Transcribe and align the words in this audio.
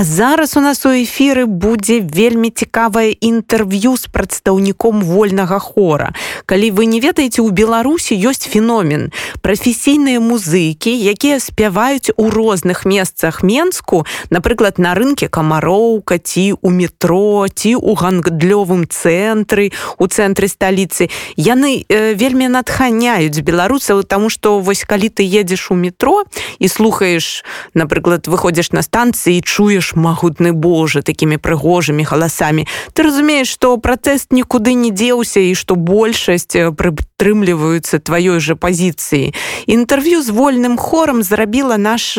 А 0.00 0.04
зараз 0.04 0.56
у 0.56 0.60
нас 0.60 0.86
у 0.86 0.88
эфіры 0.88 1.44
будзе 1.44 2.00
вельмі 2.00 2.48
цікавае 2.48 3.12
інтэрв'ю 3.20 4.00
з 4.00 4.08
прадстаўніком 4.08 5.04
вольнага 5.04 5.58
хора. 5.60 6.16
Калі 6.48 6.70
вы 6.72 6.88
не 6.88 7.04
ведаеце, 7.04 7.44
у 7.44 7.52
Беларусі 7.52 8.16
ёсць 8.16 8.48
феномен. 8.48 9.12
прафесійныя 9.40 10.20
музыкі, 10.20 10.88
якія 10.88 11.40
спяваюць 11.40 12.12
у 12.16 12.30
розных 12.30 12.84
месцах 12.84 13.42
Менску, 13.42 14.06
напрыклад, 14.30 14.78
на 14.78 14.94
рынке 14.94 15.28
камароўка, 15.28 16.18
ці 16.18 16.54
у 16.62 16.70
метро, 16.70 17.46
ці 17.48 17.76
ў 17.76 17.92
гандлёвым 17.96 18.86
цэнтры, 18.86 19.72
у 19.98 20.06
цэнтры 20.06 20.48
сталіцы. 20.48 21.10
Яны 21.36 21.84
э, 21.88 22.14
вельмі 22.14 22.48
натханяюць 22.48 23.40
беларусаў, 23.40 24.04
таму 24.04 24.30
што 24.30 24.60
вось 24.60 24.84
калі 24.84 25.08
ты 25.08 25.26
едзеш 25.26 25.70
у 25.70 25.74
метро 25.74 26.24
і 26.58 26.68
слухаеш, 26.68 27.44
напрыклад, 27.74 28.28
выходзіш 28.28 28.72
на 28.72 28.82
станцыі 28.82 29.36
і 29.36 29.42
чуеш 29.42 29.89
магутны 29.94 30.52
Божа 30.52 31.02
такімі 31.02 31.38
прыгожымі 31.38 32.04
галасамі. 32.04 32.66
Ты 32.92 33.02
разумееш, 33.02 33.48
што 33.48 33.76
пратэст 33.76 34.32
нікуды 34.32 34.74
не 34.74 34.90
дзеўся 34.90 35.40
і 35.40 35.54
што 35.54 35.74
большасць 35.74 36.52
прытрымліваюцца 36.52 37.98
тваёй 37.98 38.40
жа 38.40 38.54
пазіцыі. 38.54 39.34
Інтэрв'ю 39.66 40.22
з 40.22 40.30
вольным 40.30 40.76
хорам 40.76 41.22
зрабіла 41.22 41.76
наш 41.76 42.18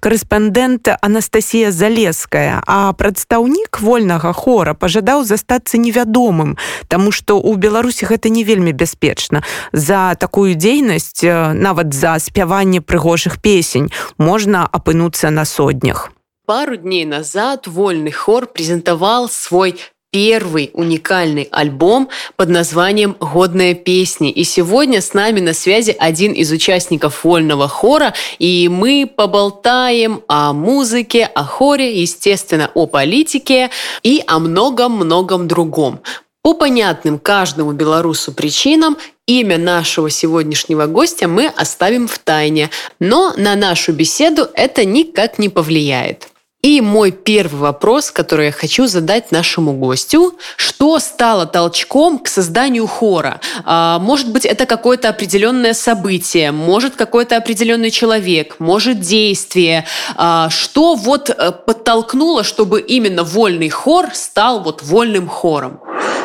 карэспандэнт 0.00 0.98
Анастасія 1.00 1.70
Залеская, 1.72 2.62
а 2.66 2.92
прадстаўнік 2.92 3.80
вольнага 3.80 4.32
хора 4.32 4.74
пажадаў 4.74 5.24
застацца 5.24 5.78
невядомым, 5.78 6.56
Таму 6.88 7.12
што 7.12 7.38
ў 7.38 7.56
Беларусі 7.56 8.06
гэта 8.06 8.28
не 8.28 8.44
вельмі 8.44 8.72
бяспечна. 8.72 9.42
За 9.72 10.14
такую 10.14 10.54
дзейнасць 10.54 11.22
нават 11.24 11.94
за 11.94 12.18
спяванне 12.18 12.80
прыгожых 12.80 13.40
песень 13.40 13.92
можна 14.18 14.66
апынуцца 14.66 15.30
на 15.30 15.44
сотнях. 15.44 16.12
Пару 16.44 16.74
дней 16.74 17.04
назад 17.04 17.68
вольный 17.68 18.10
хор 18.10 18.48
презентовал 18.48 19.28
свой 19.28 19.76
первый 20.10 20.70
уникальный 20.74 21.48
альбом 21.52 22.08
под 22.34 22.48
названием 22.48 23.16
«Годная 23.20 23.74
песни». 23.74 24.32
И 24.32 24.42
сегодня 24.42 25.00
с 25.00 25.14
нами 25.14 25.38
на 25.38 25.54
связи 25.54 25.94
один 25.96 26.32
из 26.32 26.50
участников 26.50 27.22
вольного 27.22 27.68
хора, 27.68 28.12
и 28.40 28.68
мы 28.68 29.08
поболтаем 29.16 30.24
о 30.26 30.52
музыке, 30.52 31.26
о 31.26 31.44
хоре, 31.44 32.00
естественно, 32.00 32.72
о 32.74 32.88
политике 32.88 33.70
и 34.02 34.24
о 34.26 34.40
многом-многом 34.40 35.46
другом. 35.46 36.00
По 36.42 36.54
понятным 36.54 37.20
каждому 37.20 37.70
белорусу 37.70 38.32
причинам 38.32 38.98
имя 39.28 39.58
нашего 39.58 40.10
сегодняшнего 40.10 40.86
гостя 40.86 41.28
мы 41.28 41.46
оставим 41.46 42.08
в 42.08 42.18
тайне, 42.18 42.68
но 42.98 43.32
на 43.36 43.54
нашу 43.54 43.92
беседу 43.92 44.48
это 44.54 44.84
никак 44.84 45.38
не 45.38 45.48
повлияет. 45.48 46.31
И 46.62 46.80
мой 46.80 47.10
первый 47.10 47.58
вопрос, 47.58 48.12
который 48.12 48.46
я 48.46 48.52
хочу 48.52 48.86
задать 48.86 49.32
нашему 49.32 49.72
гостю, 49.72 50.38
что 50.56 51.00
стало 51.00 51.44
толчком 51.44 52.20
к 52.20 52.28
созданию 52.28 52.86
хора? 52.86 53.40
А, 53.64 53.98
может 53.98 54.30
быть, 54.30 54.46
это 54.46 54.64
какое-то 54.64 55.08
определенное 55.08 55.74
событие, 55.74 56.52
может, 56.52 56.94
какой-то 56.94 57.36
определенный 57.36 57.90
человек, 57.90 58.60
может, 58.60 59.00
действие. 59.00 59.86
А, 60.14 60.50
что 60.50 60.94
вот 60.94 61.30
э, 61.30 61.50
подтолкнуло, 61.50 62.44
чтобы 62.44 62.80
именно 62.80 63.24
вольный 63.24 63.68
хор 63.68 64.10
стал 64.14 64.62
вот 64.62 64.84
вольным 64.84 65.26
хором? 65.26 65.80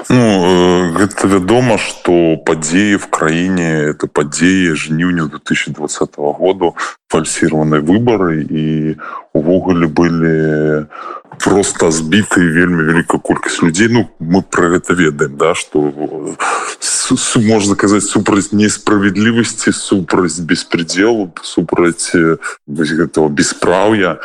Ну, 0.10 0.94
гэта 0.96 1.28
э, 1.28 1.32
вядома 1.36 1.78
што 1.78 2.38
падзеі 2.48 2.96
в 2.96 3.08
краіне 3.12 3.92
это 3.92 4.08
падзеі 4.08 4.72
жніўня 4.80 5.28
2020 5.28 6.16
году 6.16 6.76
фальсіраваныя 7.12 7.84
выбары 7.84 8.40
і 8.48 8.96
увогуле 9.36 9.88
былі 9.88 10.88
просто 11.40 11.92
збіты 11.92 12.42
вельмі 12.42 12.84
вялікая 12.84 13.20
колькасць 13.22 13.62
людзей 13.62 13.88
ну 13.92 14.10
мы 14.20 14.42
про 14.42 14.70
гэта 14.76 14.94
ведаем 14.94 15.38
да 15.38 15.56
что 15.56 15.92
можна 17.36 17.76
казаць 17.76 18.06
супраць 18.10 18.52
несправядлівасці 18.52 19.72
супраць 19.72 20.40
беспределу 20.40 21.32
супраць 21.42 22.12
гэтага 22.68 23.30
бесправ'я 23.30 24.18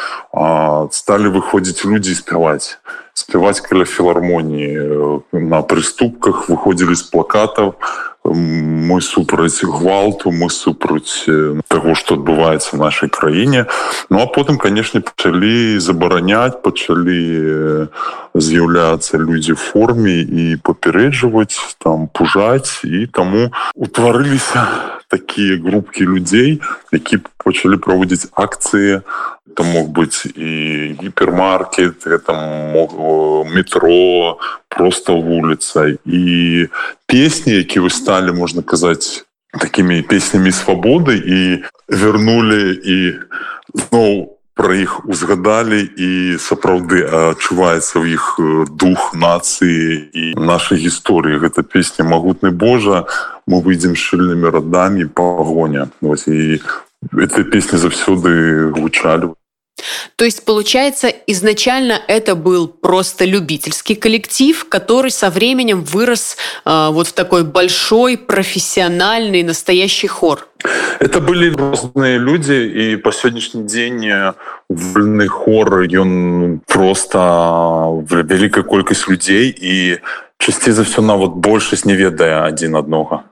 сталі 0.90 1.28
выходзіць 1.36 1.84
людзі 1.84 2.14
спяваць 2.14 2.78
спяваць 3.14 3.60
каля 3.60 3.84
філармоніі 3.84 5.22
на 5.32 5.62
прыступках 5.62 6.48
выходзілі 6.48 6.96
з 6.96 7.04
плакатаў 7.12 7.76
мы 8.24 9.00
супраць 9.00 9.64
гвалту 9.64 10.30
мы 10.30 10.48
супраць 10.50 11.26
того 11.68 11.94
что 11.94 12.14
адбываецца 12.14 12.76
в 12.76 12.78
нашай 12.78 13.08
краіне. 13.08 13.66
Ну 14.10 14.22
а 14.22 14.26
потым 14.26 14.58
канешне 14.58 15.00
пачалі 15.00 15.78
забараняць 15.78 16.62
пачалі 16.62 17.88
з'яўляцца 18.34 19.18
людзі 19.18 19.54
форме 19.54 20.22
і 20.22 20.56
папярэджваць 20.62 21.58
там 21.78 22.08
пужаць 22.08 22.80
і 22.84 23.06
таму 23.06 23.50
утварыліся 23.74 25.01
такія 25.12 25.60
групкі 25.60 26.08
людзей 26.08 26.60
які 26.92 27.20
пачалі 27.44 27.76
праводзіць 27.76 28.32
акцыі 28.32 29.04
это 29.52 29.62
мог 29.68 29.92
быць 29.92 30.24
і 30.24 30.48
гіпермаркет 31.04 32.06
это 32.08 32.32
мог 32.72 32.96
метро 33.52 34.40
просто 34.68 35.20
вуліца 35.20 35.92
і 36.08 36.68
песні 37.06 37.52
які 37.60 37.84
вы 37.84 37.90
сталі 37.92 38.32
можна 38.32 38.64
казаць 38.64 39.28
такімі 39.60 40.00
песнямі 40.08 40.48
свабоды 40.48 41.20
і 41.20 41.40
вярнулі 41.92 42.72
і 42.72 42.98
зноў 43.76 44.40
про 44.54 44.74
іх 44.74 45.08
узгадалі 45.08 45.80
і 45.96 46.38
сапраўды 46.38 47.02
адчуваецца 47.08 47.98
ў 47.98 48.16
іх 48.16 48.24
дух 48.76 49.16
нацыі 49.16 50.12
і 50.12 50.24
нашай 50.36 50.78
гісторыі. 50.78 51.40
Гэта 51.40 51.64
песня 51.64 52.04
магутны 52.04 52.52
Божа 52.52 53.08
мы 53.48 53.64
выйдзем 53.64 53.96
шчыльнымі 53.96 54.52
радамі 54.52 55.08
пагоня. 55.08 55.88
І 56.02 56.60
этой 57.16 57.44
песні 57.44 57.78
заўсёды 57.78 58.70
гучалі 58.76 59.32
То 60.16 60.24
есть, 60.24 60.44
получается, 60.44 61.08
изначально 61.26 62.00
это 62.06 62.34
был 62.34 62.68
просто 62.68 63.24
любительский 63.24 63.94
коллектив, 63.94 64.68
который 64.68 65.10
со 65.10 65.30
временем 65.30 65.82
вырос 65.82 66.36
э, 66.64 66.88
вот 66.90 67.08
в 67.08 67.12
такой 67.12 67.44
большой, 67.44 68.16
профессиональный, 68.16 69.42
настоящий 69.42 70.06
хор. 70.06 70.46
Это 71.00 71.20
были 71.20 71.52
разные 71.52 72.18
люди, 72.18 72.52
и 72.52 72.96
по 72.96 73.12
сегодняшний 73.12 73.64
день 73.64 74.08
вольный 74.68 75.26
хор, 75.26 75.74
он 75.98 76.60
просто 76.66 77.18
великая 78.10 78.62
колькость 78.62 79.08
людей, 79.08 79.50
и 79.50 79.98
часцей 80.38 80.72
за 80.72 80.84
все 80.84 81.02
на 81.02 81.16
вот 81.16 81.34
большасць 81.34 81.84
не 81.84 81.94
ведая 81.94 82.44
один 82.44 82.76
одного. 82.76 83.24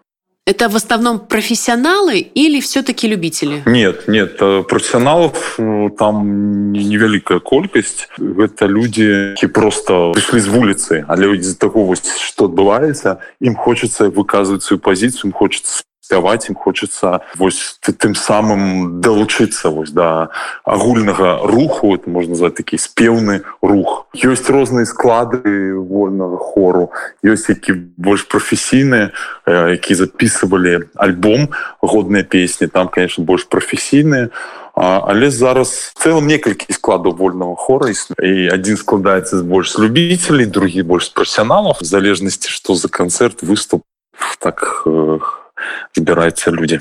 Это 0.51 0.69
в 0.69 0.75
основном 0.75 1.21
профессионалы 1.21 2.19
или 2.19 2.59
все-таки 2.61 3.07
любители? 3.07 3.63
Нет, 3.67 4.09
нет, 4.09 4.37
э, 4.41 4.65
профессионалов 4.69 5.55
э, 5.59 5.91
там 5.97 6.73
невеликая 6.73 7.39
колькость. 7.39 8.09
Это 8.19 8.67
люди, 8.67 9.37
которые 9.37 9.47
просто 9.47 10.11
пришли 10.13 10.41
с 10.41 10.49
улицы, 10.49 11.05
а 11.07 11.17
из-за 11.17 11.57
того, 11.57 11.95
что 11.95 12.47
отбывается, 12.47 13.21
им 13.41 13.55
хочется 13.55 14.11
выказывать 14.11 14.65
свою 14.65 14.81
позицию, 14.81 15.27
им 15.27 15.33
хочется 15.33 15.85
спяваць 16.11 16.51
ім 16.51 16.59
хочется 16.59 17.23
вось 17.39 17.79
тым 17.87 18.19
самым 18.19 18.99
далучыцца 18.99 19.71
вось 19.71 19.95
да 19.95 20.35
агульнага 20.67 21.47
руху 21.47 21.95
это 21.95 22.11
можна 22.11 22.35
назвать 22.35 22.59
такі 22.59 22.79
спеўны 22.83 23.47
рух. 23.63 24.11
Ёсць 24.19 24.51
розныя 24.51 24.91
склады 24.91 25.71
вольнага 25.79 26.35
хору 26.35 26.91
ёсць 27.23 27.47
які 27.47 27.95
больш 27.95 28.27
прафесійныя 28.27 29.15
які 29.47 29.95
записывалі 29.95 30.91
альбом 30.99 31.55
годныя 31.79 32.27
песні 32.27 32.67
там 32.67 32.91
конечно 32.91 33.23
больш 33.23 33.47
прафесійныя 33.47 34.35
але 34.75 35.31
зараз 35.31 35.95
цэлым 35.95 36.27
некалькі 36.27 36.75
складаў 36.75 37.15
вольного 37.15 37.55
хора 37.55 37.95
і 38.19 38.51
один 38.51 38.75
складаецца 38.75 39.39
з 39.39 39.43
больш 39.47 39.79
любителей 39.79 40.51
другі 40.51 40.83
больш 40.83 41.15
профессионалов 41.15 41.79
в 41.79 41.87
залежнасці 41.87 42.51
что 42.51 42.75
за 42.75 42.89
концерт 42.89 43.47
выступ 43.47 43.87
так 44.43 44.83
збираются 45.95 46.51
люди. 46.51 46.81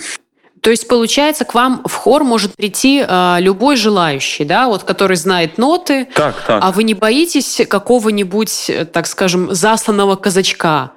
То 0.62 0.72
есть, 0.72 0.88
получается, 0.88 1.46
к 1.46 1.54
вам 1.54 1.82
в 1.86 1.94
хор 1.94 2.24
может 2.24 2.56
прийти 2.56 3.06
э, 3.08 3.38
любой 3.40 3.78
желающий, 3.78 4.44
да, 4.46 4.68
вот, 4.68 4.84
который 4.84 5.16
знает 5.16 5.58
ноты, 5.58 6.08
так, 6.14 6.36
так. 6.46 6.62
а 6.62 6.72
вы 6.72 6.84
не 6.84 6.94
боитесь 6.94 7.62
какого-нибудь, 7.70 8.72
так 8.92 9.08
скажем, 9.08 9.54
засланного 9.54 10.16
казачка? 10.18 10.92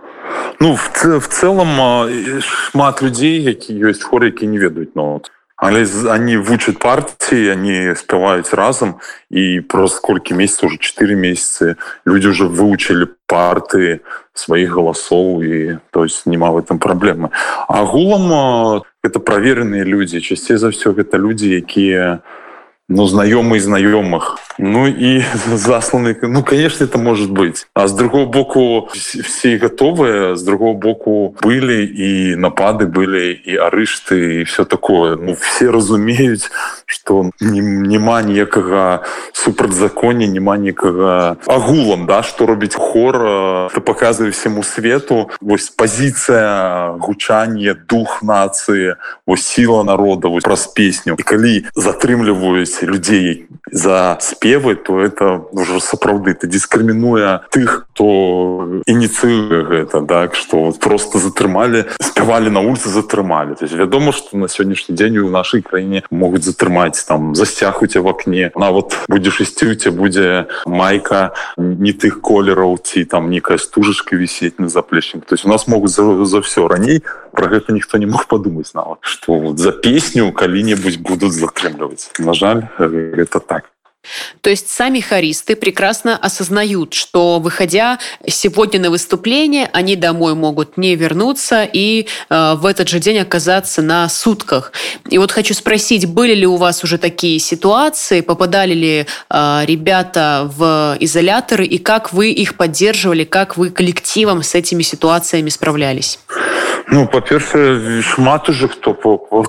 Ну, 0.59 0.75
в, 0.75 1.21
в 1.21 1.29
целом, 1.29 2.41
шмат 2.41 3.03
людей, 3.03 3.43
які 3.43 3.75
есть 3.75 4.03
в 4.03 4.07
хоре, 4.07 4.27
які 4.27 4.47
не 4.47 4.59
ведают 4.59 4.97
нот. 4.97 5.31
Але 5.63 5.87
они 6.11 6.37
вучат 6.37 6.79
партии, 6.79 7.47
они 7.47 7.95
спевают 7.95 8.53
разом, 8.53 8.99
и 9.31 9.61
просто 9.61 9.99
сколько 9.99 10.35
месяцев, 10.35 10.65
уже 10.65 10.79
4 10.79 11.15
месяца, 11.15 11.77
люди 12.05 12.27
уже 12.27 12.47
выучили 12.47 13.07
парты 13.27 14.01
своих 14.35 14.73
голосов, 14.73 15.43
и 15.43 15.79
то 15.91 16.05
есть 16.05 16.27
нема 16.27 16.51
в 16.51 16.57
этом 16.57 16.79
проблемы. 16.79 17.31
А 17.69 17.85
гулом 17.85 18.83
это 19.03 19.21
проверенные 19.21 19.85
люди. 19.85 20.21
Частей 20.21 20.57
за 20.57 20.71
все 20.71 20.93
это 20.93 21.17
люди, 21.17 21.61
которые 21.61 22.21
ну, 22.89 23.07
знаёмы 23.07 23.61
знаёмых 23.61 24.39
ну 24.59 24.87
і 24.87 25.25
засланы 25.55 26.17
ну 26.23 26.43
конечно 26.43 26.85
это 26.85 26.99
может 26.99 27.31
быть. 27.31 27.67
А 27.75 27.89
с 27.89 27.93
другого 27.93 28.27
боку 28.27 28.89
все 28.93 29.59
готовые 29.59 30.37
с 30.37 30.43
другого 30.43 30.75
боку 30.75 31.35
были 31.41 31.87
и 31.87 32.37
напады 32.37 32.87
были 32.87 33.33
и 33.33 33.57
арышты 33.57 34.41
и 34.41 34.45
все 34.45 34.65
такое. 34.65 35.17
Ну 35.17 35.35
все 35.35 35.71
разумеюць 35.71 36.51
что 36.87 37.31
няма 37.41 38.23
ніякага 38.23 39.05
супрацьзаконня 39.33 40.27
няма 40.27 40.57
нікага 40.57 41.37
агулам 41.47 42.07
да 42.07 42.23
что 42.23 42.47
робіць 42.47 42.75
хор 42.75 43.13
то 43.73 43.81
показываю 43.81 44.33
всему 44.33 44.63
свету. 44.63 45.31
Вось 45.41 45.71
позиция 45.71 46.93
гучанне 46.99 47.75
дух 47.75 48.23
нации 48.23 48.97
вось 49.27 49.43
сила 49.43 49.83
народа 49.83 50.29
вось 50.29 50.45
праз 50.45 50.67
песню 50.67 51.17
і 51.19 51.23
калі 51.23 51.65
затрымліваюць 51.75 52.82
людзей 52.87 53.47
за 53.71 54.19
спевы 54.21 54.75
то 54.77 55.01
это 55.01 55.45
уже 55.53 55.81
сапраўды 55.81 56.35
ты 56.35 56.47
дыскрымінуя 56.47 57.49
тых 57.51 57.89
хто 57.93 58.83
ініцыюе 58.87 59.65
гэта 59.65 60.05
так 60.07 60.35
что 60.35 60.69
вот 60.69 60.81
просто 60.81 61.19
затрымалі 61.19 61.85
спявалі 62.01 62.51
на 62.51 62.61
улице 62.61 62.89
затрымалі 62.89 63.55
то 63.55 63.65
есть 63.65 63.75
вядома 63.75 64.13
что 64.13 64.37
на 64.37 64.49
сённяшні 64.49 64.95
дзень 64.95 65.19
у 65.19 65.31
нашай 65.31 65.63
краіне 65.63 66.03
могуць 66.11 66.45
затрымаць 66.45 67.01
там 67.07 67.35
засцяг 67.35 67.83
у 67.83 67.87
тебя 67.87 68.03
в 68.03 68.09
акне 68.09 68.51
нават 68.57 68.99
будзеш 69.09 69.41
ісці 69.41 69.67
у 69.67 69.75
тебя 69.75 69.97
будзе 69.97 70.47
майка 70.67 71.33
не 71.57 71.93
тых 71.93 72.21
колераў 72.21 72.79
ці 72.83 73.05
там 73.05 73.31
некая 73.31 73.59
стужачка 73.59 74.17
вісець 74.17 74.59
на 74.59 74.69
заплечнік 74.69 75.25
то 75.25 75.35
есть 75.35 75.45
у 75.45 75.49
нас 75.49 75.69
могуць 75.69 75.95
за, 75.95 76.25
за 76.25 76.41
все 76.41 76.69
раней 76.69 77.03
про 77.32 77.48
гэта 77.48 77.74
ніхто 77.74 77.98
не 77.98 78.06
мог 78.06 78.28
подумаць 78.28 78.74
нават 78.74 79.00
что 79.02 79.40
вот 79.40 79.60
за 79.60 79.72
песню 79.72 80.32
калі-небудзь 80.32 80.98
будуць 80.98 81.34
затрымліваць 81.34 82.12
на 82.20 82.34
жаль 82.34 82.68
это 82.78 83.40
так 83.40 83.72
То 84.42 84.50
есть 84.50 84.70
сами 84.70 85.00
хористы 85.00 85.56
прекрасно 85.56 86.18
осознают, 86.18 86.94
что 86.94 87.40
выходя 87.40 88.00
сегодня 88.26 88.80
на 88.80 88.90
выступление, 88.90 89.70
они 89.74 89.96
домой 89.96 90.34
могут 90.36 90.78
не 90.78 90.96
вернуться 90.96 91.68
и 91.72 92.08
э, 92.30 92.54
в 92.56 92.66
этот 92.66 92.88
же 92.88 93.00
день 93.00 93.20
оказаться 93.20 93.82
на 93.82 94.08
сутках. 94.10 94.72
И 95.10 95.18
вот 95.18 95.32
хочу 95.32 95.54
спросить, 95.54 96.06
были 96.06 96.34
ли 96.34 96.48
у 96.48 96.56
вас 96.56 96.84
уже 96.84 96.98
такие 96.98 97.40
ситуации, 97.40 98.22
попадали 98.22 98.74
ли 98.74 99.06
э, 99.30 99.62
ребята 99.66 100.50
в 100.56 100.98
изоляторы 101.00 101.66
и 101.66 101.78
как 101.78 102.14
вы 102.14 102.32
их 102.32 102.56
поддерживали, 102.56 103.24
как 103.24 103.58
вы 103.58 103.70
коллективом 103.70 104.44
с 104.44 104.56
этими 104.56 104.84
ситуациями 104.84 105.50
справлялись? 105.50 106.20
Ну, 106.93 107.07
по-перше, 107.07 108.03
шмат 108.03 108.49
уже 108.49 108.69
кто 108.69 108.93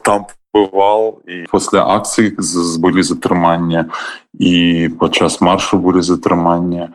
там 0.04 0.28
бывал 0.54 1.20
і 1.28 1.44
после 1.52 1.82
акцыі 1.82 2.38
былі 2.80 3.04
затрымання 3.04 3.90
і 4.40 4.88
падчас 4.96 5.42
маршу 5.42 5.76
былі 5.76 6.00
затрымання 6.00 6.94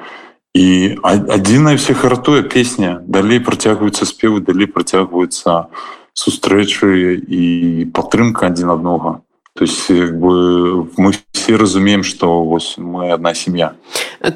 і 0.54 0.96
адзіная 1.04 1.76
всех 1.76 2.04
ратуе 2.04 2.42
песня. 2.42 3.02
Далей 3.04 3.44
працягваюцца 3.44 4.08
спевы 4.08 4.40
далей 4.40 4.70
працягваюцца 4.70 5.68
сустрэчы 6.14 7.20
і 7.28 7.44
падтрымка 7.92 8.48
адзін 8.48 8.72
аднога 8.72 9.20
То 9.58 9.64
есть 9.64 9.88
как 9.88 10.16
бы, 10.20 10.84
мы 10.96 11.12
все 11.32 11.56
разумеем, 11.56 12.04
что 12.04 12.44
вот 12.44 12.62
мы 12.76 13.10
одна 13.10 13.34
семья. 13.34 13.74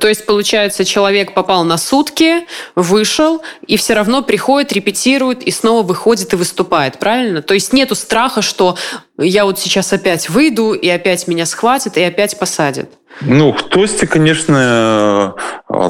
То 0.00 0.08
есть, 0.08 0.26
получается, 0.26 0.84
человек 0.84 1.32
попал 1.32 1.62
на 1.62 1.78
сутки, 1.78 2.44
вышел, 2.74 3.40
и 3.64 3.76
все 3.76 3.94
равно 3.94 4.22
приходит, 4.22 4.72
репетирует, 4.72 5.44
и 5.44 5.52
снова 5.52 5.86
выходит 5.86 6.32
и 6.32 6.36
выступает, 6.36 6.98
правильно? 6.98 7.40
То 7.40 7.54
есть 7.54 7.72
нету 7.72 7.94
страха, 7.94 8.42
что 8.42 8.76
я 9.16 9.44
вот 9.44 9.60
сейчас 9.60 9.92
опять 9.92 10.28
выйду, 10.28 10.72
и 10.72 10.88
опять 10.88 11.28
меня 11.28 11.46
схватят, 11.46 11.96
и 11.96 12.02
опять 12.02 12.36
посадят. 12.36 12.90
Ну 13.20 13.52
хтосьці 13.52 14.06
конечно 14.06 15.34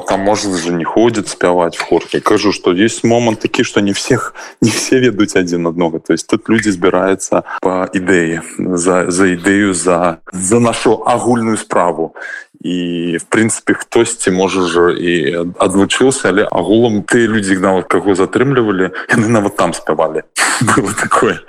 там 0.08 0.20
может 0.20 0.54
же 0.54 0.72
не 0.72 0.84
ходит 0.84 1.28
спяваць 1.28 1.76
в 1.76 1.82
хор 1.82 2.02
я 2.12 2.20
кажу 2.20 2.52
что 2.52 2.72
есть 2.72 3.04
момант 3.04 3.40
такі 3.40 3.64
что 3.64 3.80
не 3.80 3.92
всех 3.92 4.34
не 4.60 4.70
все 4.70 4.98
ведаюць 4.98 5.36
один 5.36 5.66
аднога 5.66 5.98
то 5.98 6.12
есть 6.12 6.26
тут 6.26 6.48
люди 6.48 6.70
збираются 6.70 7.42
по 7.60 7.88
ідэі 7.92 8.40
за 8.76 9.26
ідэю 9.26 9.74
за 9.74 10.18
за 10.32 10.60
нашу 10.60 11.02
агульную 11.06 11.56
справу 11.56 12.14
і 12.62 13.18
в 13.18 13.24
прынцыпе 13.26 13.74
хтосьці 13.74 14.30
можа 14.30 14.62
же 14.70 14.94
і 14.94 15.12
адлучыўся 15.58 16.30
але 16.30 16.46
агулам 16.46 17.02
ты 17.02 17.26
людзі 17.26 17.58
нават 17.58 17.90
каго 17.90 18.14
затрымлівалі 18.14 18.94
яны 19.10 19.26
нават 19.28 19.56
там 19.56 19.74
спявалі 19.74 20.22
было 20.76 20.92
такое. 20.92 21.40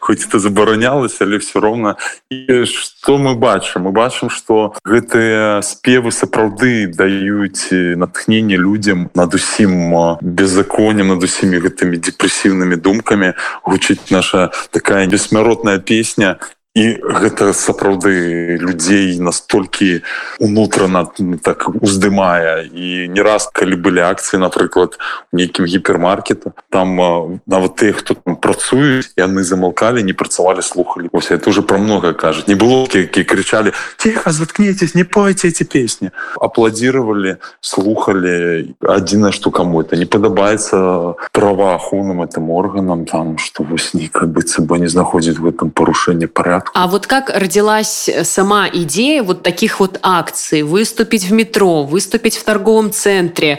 Хоть 0.00 0.26
это 0.26 0.38
забаранялось 0.38 1.20
але 1.20 1.38
все 1.38 1.60
роўна 1.60 1.96
і 2.30 2.64
что 2.64 3.18
мы 3.18 3.34
бачым 3.34 3.82
мы 3.82 3.92
бачым 3.92 4.30
что 4.30 4.74
гэтыя 4.84 5.62
спевы 5.62 6.12
сапраўды 6.12 6.86
даюць 6.86 7.72
натхнение 7.72 8.58
людям 8.58 9.10
над 9.14 9.34
усім 9.34 10.18
беззаконнем 10.20 11.08
над 11.08 11.22
усімі 11.22 11.58
гэтымі 11.58 11.96
депрессіўнымі 11.96 12.76
думкамі. 12.76 13.34
Гучыць 13.64 14.10
наша 14.10 14.50
такая 14.70 15.06
бессмяротная 15.06 15.78
песня 15.78 16.38
і 16.74 16.84
гэта 17.04 17.52
сапраўды 17.52 18.56
людзей 18.56 19.20
настолькі 19.20 20.00
унутрана 20.40 21.04
так 21.44 21.68
уздымае. 21.68 22.64
І 22.72 23.12
не 23.12 23.20
раз 23.20 23.52
калі 23.52 23.76
былі 23.76 24.00
акцыі 24.08 24.40
напрыклад 24.40 24.96
нейкім 25.36 25.68
гіпермаркета 25.68 26.56
там 26.72 26.96
нават 27.44 27.76
тых 27.76 28.00
хто 28.00 28.16
працуюць 28.40 29.12
яны 29.20 29.44
замалкалі 29.44 30.00
не 30.00 30.16
працавалі 30.16 30.64
слухали 30.64 31.12
вось 31.12 31.30
это 31.30 31.50
уже 31.50 31.60
про 31.60 31.76
многое 31.76 32.16
кажуць. 32.16 32.48
Не 32.48 32.56
было 32.56 32.88
які 32.88 33.24
кричалі 33.24 33.72
тихо 33.96 34.32
заткнитесь 34.32 34.94
не 34.94 35.04
пойте 35.04 35.48
эти 35.48 35.64
песни 35.64 36.10
аплодировали 36.40 37.36
слухали 37.60 38.72
адзіна 38.80 39.32
что 39.32 39.50
кому 39.50 39.82
это 39.82 39.96
не 39.96 40.06
падабаецца 40.06 41.20
праваахоўным 41.32 42.22
этим 42.22 42.48
органам 42.50 43.04
там 43.04 43.36
что 43.36 43.62
вось 43.62 43.92
не 43.92 44.08
как 44.08 44.32
быцца 44.32 44.62
бы 44.62 44.78
не 44.78 44.88
знаходзіць 44.88 45.38
в 45.38 45.46
этом 45.46 45.70
парушэнне 45.70 46.28
порядка 46.28 46.61
порядку. 46.62 46.72
А 46.74 46.86
вот 46.86 47.06
как 47.06 47.30
родилась 47.30 48.08
э, 48.08 48.24
сама 48.24 48.68
идея 48.72 49.22
вот 49.22 49.42
таких 49.42 49.80
вот 49.80 49.98
акций? 50.02 50.62
Выступить 50.62 51.24
в 51.24 51.32
метро, 51.32 51.84
выступить 51.84 52.36
в 52.36 52.44
торговом 52.44 52.90
центре, 52.90 53.58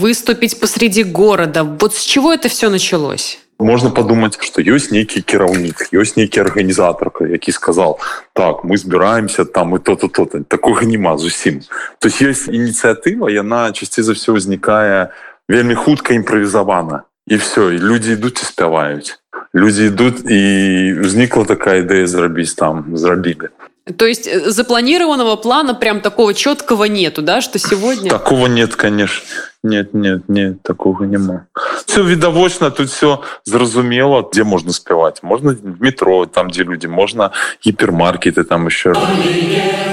выступить 0.00 0.60
посреди 0.60 1.04
города. 1.04 1.64
Вот 1.64 1.94
с 1.94 2.04
чего 2.04 2.32
это 2.32 2.48
все 2.48 2.70
началось? 2.70 3.38
Можно 3.60 3.90
подумать, 3.90 4.38
что 4.40 4.62
есть 4.62 4.92
некий 4.92 5.22
кіраўнік, 5.22 5.88
есть 5.92 6.16
некий 6.16 6.40
организатор, 6.40 7.10
які 7.20 7.52
сказал: 7.52 7.98
так 8.32 8.64
мы 8.64 8.76
збираемся 8.76 9.44
там 9.44 9.74
и 9.74 9.78
то-то 9.78 10.08
то-то 10.08 10.44
такого 10.44 10.82
нема 10.82 11.18
зусім. 11.18 11.60
То 11.98 12.08
есть 12.08 12.22
есть 12.22 12.48
инициатива, 12.48 13.28
и 13.28 13.36
она 13.36 13.72
часцей 13.72 14.04
за 14.04 14.12
все 14.12 14.32
возникая 14.32 15.10
вельмі 15.48 15.74
хутка 15.74 16.14
импровизована. 16.14 17.02
И 17.30 17.36
все, 17.36 17.70
и 17.70 17.78
люди 17.78 18.14
идут 18.14 18.42
и 18.42 18.44
спяваюць 18.44 19.18
люди 19.52 19.88
идут 19.88 20.30
и 20.30 20.94
возникла 20.94 21.44
такая 21.44 21.82
идея 21.82 22.06
зрабіць 22.06 22.54
там 22.54 22.96
зрабілі 22.96 23.48
то 23.96 24.04
есть 24.04 24.28
э, 24.28 24.50
запланированного 24.50 25.36
плана 25.36 25.74
прям 25.74 26.00
такого 26.00 26.34
четкого 26.34 26.84
нету 26.84 27.22
да 27.22 27.40
что 27.40 27.58
сегодня? 27.58 28.10
Такого 28.10 28.46
нет 28.46 28.76
конечно. 28.76 29.24
Нет 29.62 29.94
нет 29.94 30.28
нет 30.28 30.62
такого 30.62 31.04
нема 31.04 31.46
все 31.86 32.02
відавочна 32.02 32.70
тут 32.70 32.88
все 32.88 33.22
зразумела 33.44 34.22
где 34.32 34.44
можно 34.44 34.72
спяваць 34.72 35.22
можно 35.22 35.52
в 35.52 35.82
метро 35.82 36.26
там 36.26 36.48
где 36.48 36.64
люди 36.64 36.86
можно 36.86 37.30
гіпермаркеты 37.66 38.44
там 38.44 38.66
еще 38.66 38.92
и 38.92 39.87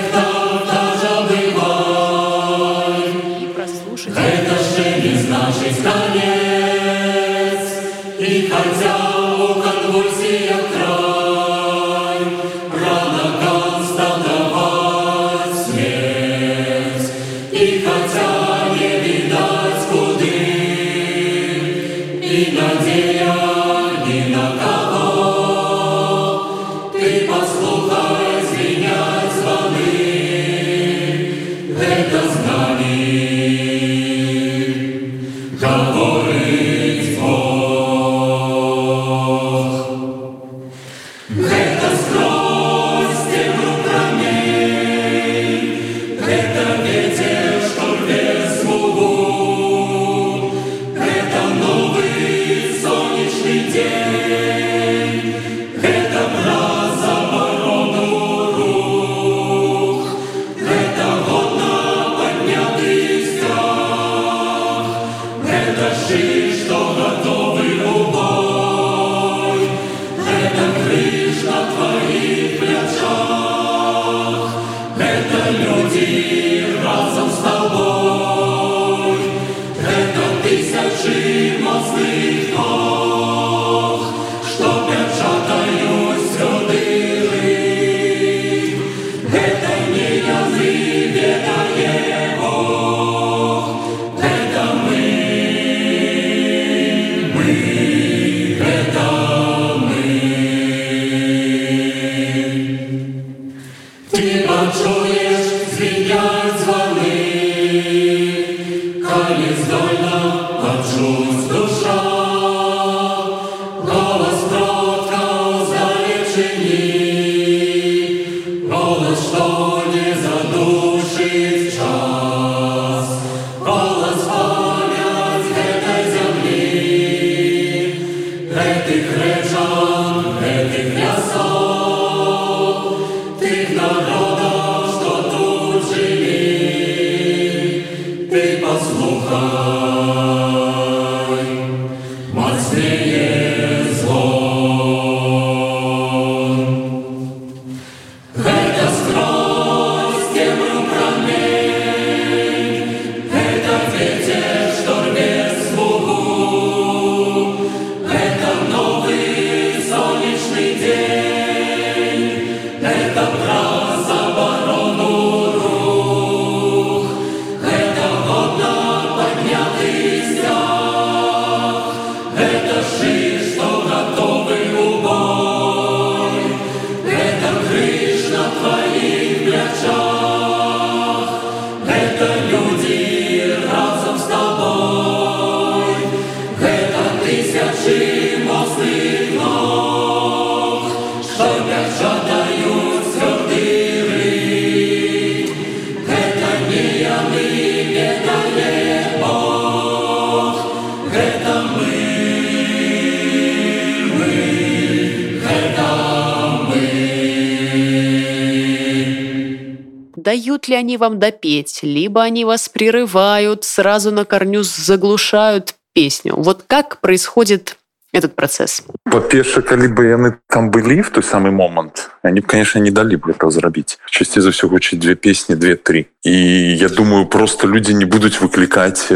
дают 210.26 210.68
ли 210.68 210.76
они 210.76 210.98
вам 210.98 211.20
допеть, 211.20 211.80
либо 211.84 212.24
они 212.24 212.44
вас 212.44 212.68
прерывают, 212.68 213.64
сразу 213.64 214.12
на 214.12 214.26
корню 214.26 214.64
заглушают 214.64 215.76
песню. 215.94 216.36
Вот 216.36 216.64
как 216.68 217.00
происходит 217.00 217.78
этот 218.16 218.36
процесс. 218.36 218.84
По-перша 219.04 219.62
калі 219.62 219.88
бы 219.88 220.06
яны 220.08 220.38
там 220.48 220.72
былі 220.72 221.02
в 221.02 221.10
той 221.10 221.24
самый 221.24 221.52
момант 221.52 222.10
они 222.24 222.42
конечно 222.42 222.80
не 222.80 222.92
далі 222.92 223.16
бы 223.16 223.32
это 223.32 223.52
зрабіць 223.52 224.00
часці 224.10 224.42
за 224.42 224.50
все 224.50 224.68
гучыць 224.68 225.00
две 225.00 225.16
песні 225.16 225.56
две-три. 225.56 226.06
І 226.24 226.78
я 226.78 226.90
думаю 226.90 227.26
просто 227.26 227.68
люди 227.68 227.94
не 227.94 228.06
будуць 228.06 228.42
выклікаць 228.42 229.12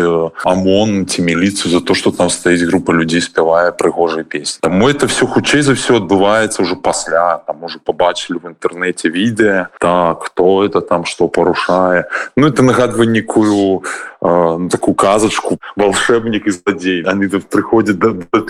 ОМОН 0.46 1.06
ці 1.06 1.22
міліцыю 1.22 1.72
за 1.72 1.80
то 1.80 1.96
что 1.96 2.12
там 2.12 2.30
стаіць 2.30 2.62
група 2.62 2.94
людзей 2.94 3.22
спявае 3.22 3.72
прыгожай 3.72 4.24
песні 4.24 4.60
Таму 4.62 4.90
это 4.90 5.08
все 5.08 5.26
хутчэй 5.26 5.62
за 5.62 5.74
все 5.74 5.98
адбываецца 5.98 6.62
уже 6.62 6.76
пасля 6.76 7.42
там 7.48 7.64
уже 7.64 7.80
побачылі 7.80 8.40
в 8.44 8.46
інтэрнэце 8.52 9.10
відэа 9.10 9.68
так 9.80 10.24
кто 10.24 10.66
это 10.66 10.82
там 10.82 11.06
что 11.06 11.28
парушае 11.28 12.06
Ну 12.36 12.48
это 12.48 12.64
нагадвае 12.64 13.08
некую 13.08 13.82
такую 14.71 14.95
казачку 14.95 15.59
волшебнік 15.77 16.47
і 16.47 16.51
злодзей 16.51 17.05
они 17.07 17.27
прыходят 17.27 17.97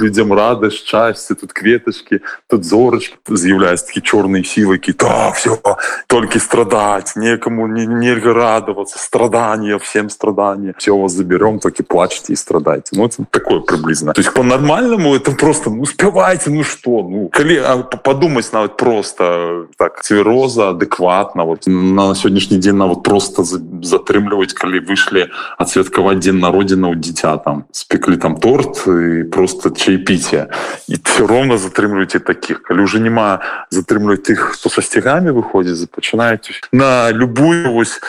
людям 0.00 0.33
радость 0.33 0.87
счастье 0.87 1.37
тут 1.37 1.52
кветочки 1.52 2.21
тут 2.49 2.64
зорочки 2.64 3.16
з'яўляюсь 3.28 3.83
такі 3.83 4.00
чорные 4.00 4.44
сілыкі 4.44 4.92
так 4.92 5.35
все 5.35 5.59
только 6.06 6.38
страдать 6.38 7.14
некому 7.16 7.66
не 7.66 7.87
нельга 7.87 8.33
радоваться 8.35 8.99
страдания 8.99 9.76
всем 9.78 10.11
страдания 10.11 10.75
все 10.78 10.97
вас 10.97 11.12
заберем 11.12 11.59
так 11.59 11.80
и 11.80 11.83
плачьте 11.83 12.33
и 12.33 12.37
страдайте 12.37 12.90
ну 12.92 13.06
это 13.06 13.25
такое 13.30 13.61
приблизно 13.61 14.12
то 14.12 14.21
есть 14.21 14.35
по-нормальному 14.35 15.14
это 15.16 15.33
просто 15.33 15.71
ну 15.71 15.83
успевайте 15.83 16.50
ну 16.50 16.62
что 16.62 17.02
ну 17.02 17.30
коли 17.33 17.62
подумать 18.04 18.52
нават 18.52 18.76
просто 18.76 19.66
так 19.76 20.02
цвяроза 20.02 20.68
адекватно 20.68 21.44
вот 21.44 21.66
на 21.66 22.14
сегодняшний 22.14 22.59
день 22.59 22.76
на 22.76 22.87
вот 22.87 23.02
просто 23.02 23.42
затрымліваць 23.83 24.52
калі 24.52 24.78
вышли 24.78 25.30
отсвяткаваць 25.60 26.24
день 26.24 26.39
народзіна 26.39 26.89
у 26.89 26.96
дзіця 26.96 27.36
там 27.44 27.68
спеклі 27.72 28.18
там 28.18 28.39
торт 28.39 28.88
и 28.88 29.24
просто 29.24 29.70
чаепіце 29.70 30.48
і 30.88 30.96
все 31.04 31.28
ровно 31.28 31.58
затрымліваеце 31.58 32.20
таких. 32.20 32.63
Калі 32.63 32.88
уже 32.88 33.00
няма 33.00 33.44
затрымліваць 33.70 34.24
тых 34.24 34.56
хто 34.56 34.72
са 34.72 34.82
сцягамі 34.82 35.36
выходзіць 35.36 35.92
пачынаюць 35.92 36.63
на 36.72 37.12
любую 37.12 37.75
вось 37.75 38.00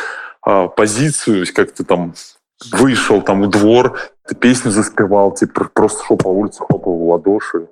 пазіцыю 0.47 1.45
как 1.50 1.75
ты 1.75 1.83
там 1.85 2.14
выйшаў 2.71 3.23
там 3.23 3.42
у 3.42 3.47
двор 3.50 3.99
ты 4.30 4.38
песню 4.38 4.71
заспявал 4.71 5.35
ці 5.35 5.47
просто 5.50 6.07
шо 6.07 6.16
по 6.16 6.30
вуліцы 6.30 6.62
хопа 6.62 6.88
у 6.88 7.11
ладошы 7.11 7.66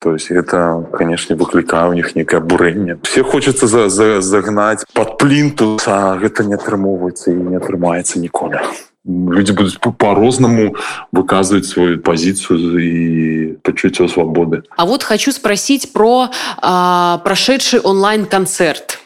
то 0.00 0.12
есть 0.12 0.30
это 0.30 0.84
конечно 0.92 1.36
выклікае 1.36 1.88
у 1.88 1.94
них 1.94 2.14
некое 2.14 2.40
бурэнне 2.40 3.00
все 3.02 3.24
хочется 3.24 3.66
за, 3.66 3.88
за 3.88 4.20
загнать 4.20 4.84
под 4.92 5.16
плінту 5.16 5.78
а 5.86 6.16
гэта 6.20 6.44
не 6.44 6.60
атрымоўваецца 6.60 7.32
і 7.32 7.40
не 7.40 7.56
атрымаецца 7.56 8.20
ніколі 8.20 8.60
люди 9.06 9.52
будут 9.52 9.78
по-рознаму 9.98 10.76
выказывать 11.12 11.66
свою 11.66 11.98
позицию 11.98 12.78
и 12.78 13.52
почувствие 13.62 14.08
свободы. 14.08 14.62
А 14.76 14.86
вот 14.86 15.02
хочу 15.02 15.32
спросить 15.32 15.92
про 15.92 16.30
а, 16.58 17.18
прошедший 17.18 17.80
онлайн-концерт. 17.80 19.00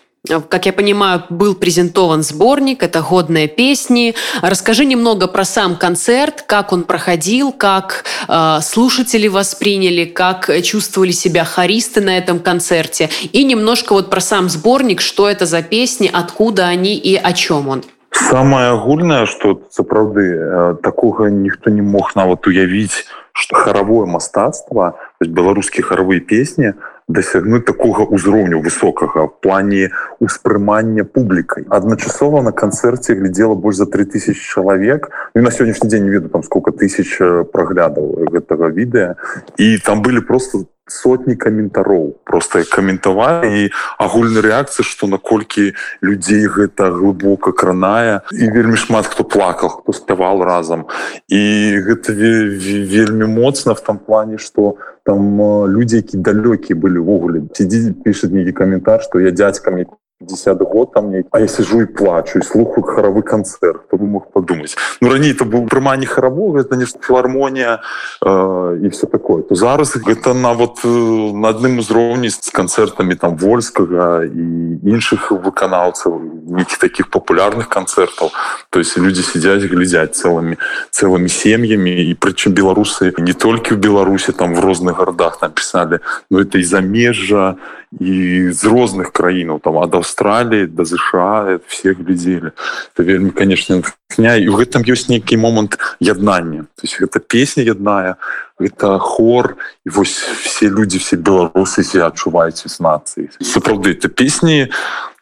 Как 0.49 0.67
я 0.67 0.73
понимаю, 0.73 1.25
был 1.31 1.55
презентован 1.55 2.23
сборник, 2.23 2.83
это 2.83 3.01
годные 3.01 3.49
песни. 3.49 4.15
Расскажи 4.43 4.85
немного 4.85 5.27
про 5.27 5.45
сам 5.45 5.77
концерт, 5.77 6.43
как 6.43 6.73
он 6.73 6.83
проходил, 6.83 7.53
как 7.53 8.05
э, 8.27 8.59
слушатели 8.61 9.29
восприняли, 9.29 10.05
как 10.05 10.51
чувствовали 10.65 11.13
себя 11.13 11.45
хористы 11.45 12.01
на 12.01 12.19
этом 12.19 12.41
концерте. 12.41 13.09
И 13.33 13.45
немножко 13.45 13.95
вот 13.95 14.11
про 14.11 14.21
сам 14.21 14.51
сборник, 14.51 15.01
что 15.01 15.29
это 15.29 15.47
за 15.47 15.63
песни, 15.63 16.11
откуда 16.13 16.67
они 16.67 16.97
и 16.97 17.15
о 17.15 17.33
чем 17.33 17.69
он 17.69 17.85
самое 18.13 18.71
агульнае 18.73 19.27
что 19.27 19.61
сапраўды 19.71 20.25
э, 20.35 20.77
такога 20.83 21.31
ніхто 21.31 21.71
не 21.71 21.83
мог 21.83 22.13
нават 22.17 22.47
уявіць 22.47 23.07
что 23.33 23.57
харавое 23.57 24.07
мастацтва 24.07 24.95
беларускія 25.21 25.87
харавыя 25.87 26.21
песні 26.21 26.75
дасягнуць 27.09 27.65
такога 27.65 28.05
ўзроўню 28.05 28.61
высокага 28.61 29.29
плане 29.41 29.91
успрымання 30.21 31.09
публікай. 31.09 31.65
Адначасова 31.73 32.43
на 32.45 32.53
канцэрце 32.53 33.17
глядзела 33.17 33.57
больш 33.57 33.81
за 33.81 33.87
3000 33.87 34.37
чалавек. 34.37 35.09
І 35.35 35.41
на 35.41 35.51
сённяшні 35.51 35.89
дзень 35.89 36.05
не 36.05 36.11
веду 36.11 36.29
там 36.29 36.45
сколько 36.45 36.71
тысяч 36.71 37.17
э, 37.21 37.45
праглядаў 37.49 38.29
гэтага 38.29 38.69
відэа. 38.69 39.17
І 39.57 39.79
там 39.79 40.03
былі 40.05 40.21
просто 40.21 40.59
там 40.59 40.78
сотні 40.89 41.37
каментароў 41.37 42.19
просто 42.25 42.63
каментавалі 42.71 43.49
і 43.49 43.71
агульнай 43.99 44.43
рэакцыі 44.43 44.85
што 44.85 45.07
наколькі 45.07 45.73
людзей 46.03 46.49
гэта 46.49 46.91
глыбока 46.91 47.53
кранае. 47.53 48.21
І 48.33 48.51
вельмі 48.51 48.77
шмат 48.77 49.07
хто 49.07 49.25
плакал 49.25 49.69
хто 49.69 49.93
спявал 49.93 50.43
разам. 50.43 50.87
І 51.29 51.41
гэта 51.85 52.13
вельмі 52.13 53.27
моцна 53.27 53.75
в 53.75 53.81
там 53.81 53.99
плане 53.99 54.39
что 54.39 54.77
там 55.05 55.41
людзі 55.69 55.97
які 55.97 56.19
далёкія 56.19 56.77
былі 56.77 57.05
ўвогуле. 57.05 57.49
Сидзі 57.55 57.95
пішаць 58.05 58.33
нейкі 58.33 58.53
каментар 58.53 59.03
што 59.03 59.21
я 59.21 59.31
дядзька 59.31 59.71
мне 59.71 59.87
50 60.21 60.59
год 60.59 60.93
там 60.95 61.07
мне 61.07 61.25
а 61.31 61.39
я 61.39 61.47
сижу 61.47 61.81
и 61.81 61.87
плачу 61.87 62.39
и 62.39 62.43
слухаю 62.43 62.83
хоровы 62.83 63.23
концерт. 63.23 63.83
Кто 63.87 63.97
бы 63.97 64.07
мог 64.07 64.33
подумать? 64.33 64.77
Ну 65.01 65.11
раней 65.11 65.31
это 65.31 65.45
был 65.45 65.67
прыманне 65.67 66.07
хорового 66.07 66.59
это 66.59 66.75
не 66.75 66.87
филармония 66.87 67.81
э, 68.25 68.79
и 68.83 68.89
все 68.89 69.07
такое. 69.07 69.43
То 69.43 69.55
зараз 69.55 69.95
это 69.95 70.35
на 70.35 70.55
вот 70.55 70.81
э, 70.85 70.89
на 70.89 71.51
адным 71.51 71.79
узроўні 71.79 72.31
с 72.31 72.51
концертами 72.51 73.15
там 73.15 73.37
вольскага 73.37 74.25
и 74.25 74.81
іншых 74.83 75.31
выканаўцаў 75.31 76.19
неких 76.47 76.79
таких 76.79 77.11
популярных 77.11 77.69
концертов. 77.69 78.33
То 78.71 78.81
есть 78.81 78.97
люди 78.99 79.21
сидят 79.21 79.63
глядят 79.63 80.17
целыми 80.17 80.59
целыми 80.91 81.29
сем'ями 81.29 82.11
и 82.11 82.15
причем 82.15 82.53
беларусы 82.55 83.15
не 83.19 83.35
только 83.35 83.75
в 83.75 83.79
беларуси 83.79 84.33
там 84.33 84.55
в 84.55 84.61
розных 84.61 84.97
городах 84.97 85.41
написали. 85.43 86.01
Но 86.29 86.41
это 86.41 86.59
и 86.59 86.65
замежжа 86.65 87.57
і 88.01 88.53
з 88.53 88.65
розных 88.65 89.13
краінаў 89.13 89.61
там 89.65 89.79
ад 89.81 89.95
Аўстраліі 89.95 90.69
да 90.69 90.85
ЗША 90.85 91.61
все 91.67 91.97
глядзелі 91.97 92.53
это 92.93 93.01
вельмі 93.03 93.31
конечно 93.31 93.77
натхня. 93.77 94.37
І 94.37 94.49
в 94.49 94.61
гэтым 94.61 94.85
ёсць 94.85 95.09
нейкі 95.09 95.37
момант 95.37 95.79
яднання 96.01 96.69
то 96.77 96.85
есть 96.85 97.01
гэта 97.01 97.21
песня 97.21 97.65
ядная 97.65 98.17
это 98.61 98.99
хор 98.99 99.57
і 99.87 99.91
вось 99.91 100.21
все 100.45 100.69
люди 100.69 100.99
все 100.99 101.17
беларусы 101.17 101.83
себя 101.83 102.13
адчуваюць 102.13 102.61
з 102.69 102.79
нацыі 102.81 103.33
сапраўды 103.41 103.97
это 103.97 104.09
песні 104.09 104.69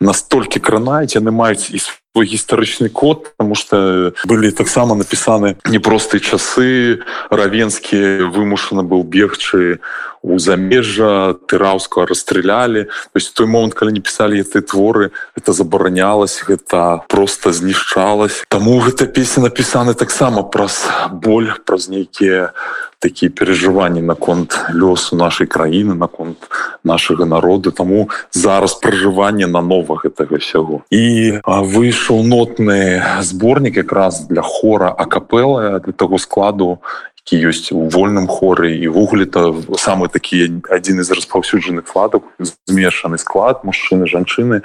настолькі 0.01 0.61
кранаюць 0.61 1.17
яны 1.17 1.31
маюць 1.31 1.71
і 1.71 1.81
свой 1.81 2.27
гістарычны 2.27 2.89
код 2.89 3.33
потому 3.37 3.55
что 3.55 4.13
былі 4.25 4.51
таксама 4.53 4.95
напісаны 4.95 5.57
непростыя 5.65 6.21
часы 6.21 7.01
равенскі 7.31 8.29
вымушаны 8.33 8.83
быў 8.85 9.05
бегчы 9.05 9.81
у 10.27 10.39
замежжа 10.39 11.39
тыраўскага 11.47 12.07
расстралялі. 12.07 12.85
То 12.85 13.17
есть 13.17 13.35
той 13.35 13.47
момант 13.47 13.75
калі 13.75 13.93
не 13.93 14.01
пісалі 14.01 14.41
этой 14.41 14.63
творы 14.63 15.13
это 15.37 15.53
забаранялась 15.53 16.43
гэта 16.43 17.07
просто 17.09 17.53
знішчалась 17.53 18.45
таму 18.49 18.81
гэта 18.81 19.07
песня 19.07 19.49
напісаны 19.49 19.95
таксама 19.95 20.43
праз 20.43 20.89
боль 21.13 21.53
праз 21.65 21.89
нейкія 21.89 22.53
такія 23.07 23.31
перажыванні 23.31 24.03
наконт 24.03 24.59
лёсу 24.75 25.15
нашай 25.15 25.47
краіны 25.47 25.95
наконт 25.95 26.51
нашага 26.83 27.23
народу 27.25 27.71
таму 27.71 28.11
зараз 28.35 28.75
пражыванне 28.83 29.47
на 29.47 29.63
нова 29.63 30.03
гэтага 30.03 30.43
ўсяго 30.43 30.83
і 30.91 31.39
выйшаў 31.47 32.27
нотны 32.27 32.99
зборнік 33.23 33.79
якраз 33.79 34.27
для 34.27 34.43
хора 34.43 34.91
акапела 34.91 35.79
для 35.79 35.95
таго 35.95 36.19
складу 36.19 36.83
які 37.27 37.51
ёсць 37.51 37.71
у 37.75 37.87
вольным 37.91 38.27
хоры 38.27 38.75
і 38.75 38.91
то 39.31 39.55
самы 39.79 40.11
такі 40.11 40.63
адзін 40.71 41.03
з 41.03 41.11
распаўсюджаных 41.11 41.87
кладак 41.87 42.23
змешаны 42.67 43.19
склад 43.19 43.63
мужчыны 43.63 44.07
жанчыны 44.07 44.63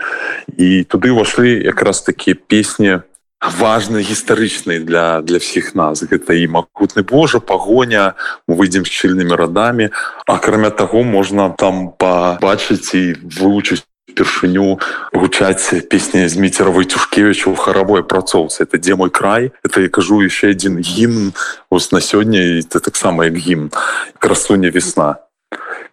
і 0.57 0.85
туды 0.85 1.13
ўвашлі 1.13 1.61
якраз 1.61 2.01
такія 2.01 2.33
песні 2.33 3.05
важны 3.41 4.01
гістарычны 4.05 4.79
для 4.79 5.21
для 5.21 5.37
всіх 5.37 5.75
нас. 5.75 6.03
Гэта 6.03 6.33
і 6.37 6.47
магутны 6.47 7.01
Божа 7.03 7.39
пагоня 7.39 8.13
выйдзем 8.47 8.85
шчыльнымі 8.85 9.33
радамі 9.33 9.89
акрамя 10.27 10.69
таго 10.69 11.01
можна 11.03 11.49
там 11.57 11.89
пабачыць 11.97 12.93
і 12.93 13.17
вывучыць 13.17 13.85
першыню 14.13 14.79
гучаць 15.13 15.87
песні 15.89 16.27
з 16.27 16.37
міцеравой 16.37 16.85
цюшкевичу 16.85 17.51
у 17.51 17.55
харавой 17.55 18.03
працоўцы 18.03 18.63
это 18.63 18.77
дзе 18.77 18.95
мой 18.95 19.09
край? 19.09 19.51
Это 19.63 19.81
я 19.81 19.89
кажу 19.89 20.21
еще 20.21 20.49
один 20.49 20.77
гімн 20.77 21.33
вось 21.71 21.91
на 21.91 22.01
сёння 22.01 22.59
это 22.59 22.79
таксама 22.79 23.25
як 23.25 23.35
гімн 23.35 23.71
красуня 24.19 24.69
весна 24.69 25.15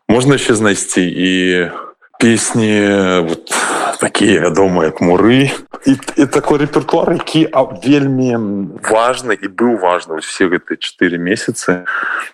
можна 0.08 0.34
яшчэ 0.34 0.54
знайсці 0.54 1.02
і 1.02 1.70
песні 2.18 2.82
вот 3.22 3.54
такія 4.00 4.40
вядомыя 4.40 4.90
як 4.90 5.00
муры. 5.00 5.50
І, 5.86 5.94
і 6.16 6.26
такой 6.26 6.58
рэпертуар 6.58 7.12
які 7.12 7.48
вельмі 7.86 8.34
важны 8.82 9.38
і 9.38 9.46
быў 9.46 9.78
важны 9.78 10.18
все 10.18 10.50
гэтыя 10.50 10.74
чатыры 10.74 11.22
месяцы 11.22 11.86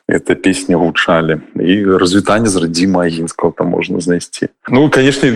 эта 0.09 0.35
песня 0.35 0.77
гучалі 0.81 1.44
і 1.61 1.85
развітанне 1.85 2.48
з 2.48 2.57
радзіма 2.57 3.05
агінского 3.05 3.53
там 3.53 3.68
можна 3.77 4.00
знайсці 4.00 4.48
ну 4.68 4.90
конечно 4.90 5.29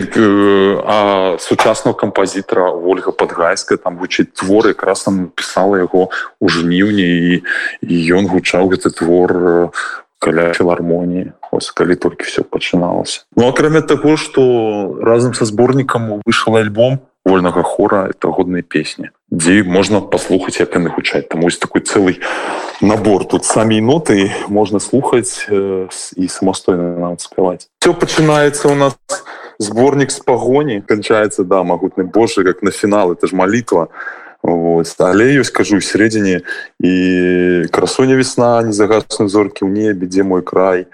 а 0.85 1.37
сучасного 1.39 1.93
кампазітара 1.93 2.71
ольга 2.71 3.11
подгайская 3.11 3.77
там 3.77 3.97
вучыць 3.97 4.33
творы 4.33 4.73
якраз 4.73 5.03
там 5.03 5.29
пісала 5.35 5.77
яго 5.77 6.09
у 6.39 6.49
жніўні 6.49 7.05
і, 7.05 7.43
і 7.85 7.95
ён 8.17 8.25
гучаў 8.25 8.73
гэты 8.73 8.89
твор 8.89 9.37
у 9.37 9.71
каля 10.19 10.53
філармоніі 10.53 11.31
ось 11.51 11.71
калі 11.71 11.95
толькі 11.95 12.23
все 12.23 12.43
пачыналася 12.43 13.25
ну 13.35 13.47
акрамя 13.47 13.81
таго 13.81 14.17
что 14.17 14.99
разам 15.01 15.33
са 15.33 15.45
зборнікам 15.45 16.21
выйшаў 16.25 16.59
альбом 16.59 16.99
вольнага 17.25 17.63
хора 17.63 18.09
это 18.11 18.29
годныя 18.29 18.63
песні 18.63 19.09
дзе 19.31 19.63
можна 19.63 20.01
паслухаць 20.01 20.59
як 20.59 20.75
яны 20.75 20.91
гучаць 20.91 21.27
там 21.31 21.43
ось 21.45 21.57
такой 21.57 21.81
цэлый 21.81 22.19
набор 22.81 23.25
тут 23.25 23.45
самі 23.45 23.81
ноты 23.81 24.31
можна 24.47 24.79
слухаць 24.79 25.47
э, 25.49 25.87
і 26.15 26.27
самастойна 26.27 26.99
нам 26.99 27.19
спяваць 27.19 27.67
все 27.79 27.93
пачынаецца 27.93 28.67
у 28.69 28.75
нас. 28.75 28.95
Зборнік 29.59 30.11
з 30.11 30.19
пагоні 30.23 30.81
канчаецца 30.87 31.43
да 31.43 31.63
магутны 31.63 32.03
Божы 32.07 32.43
как 32.43 32.63
на 32.63 32.71
фінал 32.71 33.11
это 33.11 33.27
ж 33.27 33.35
молитва 33.35 33.89
Вот. 34.41 34.95
але 34.99 35.35
ёсць 35.39 35.51
кажу 35.51 35.81
сярэдзіне 35.83 36.41
і 36.79 36.93
красуня 37.71 38.15
весна 38.15 38.63
не 38.63 38.71
загасны 38.71 39.27
зоркі 39.27 39.67
ў 39.67 39.69
небе 39.69 40.07
дзе 40.07 40.23
мой 40.23 40.41
край 40.41 40.87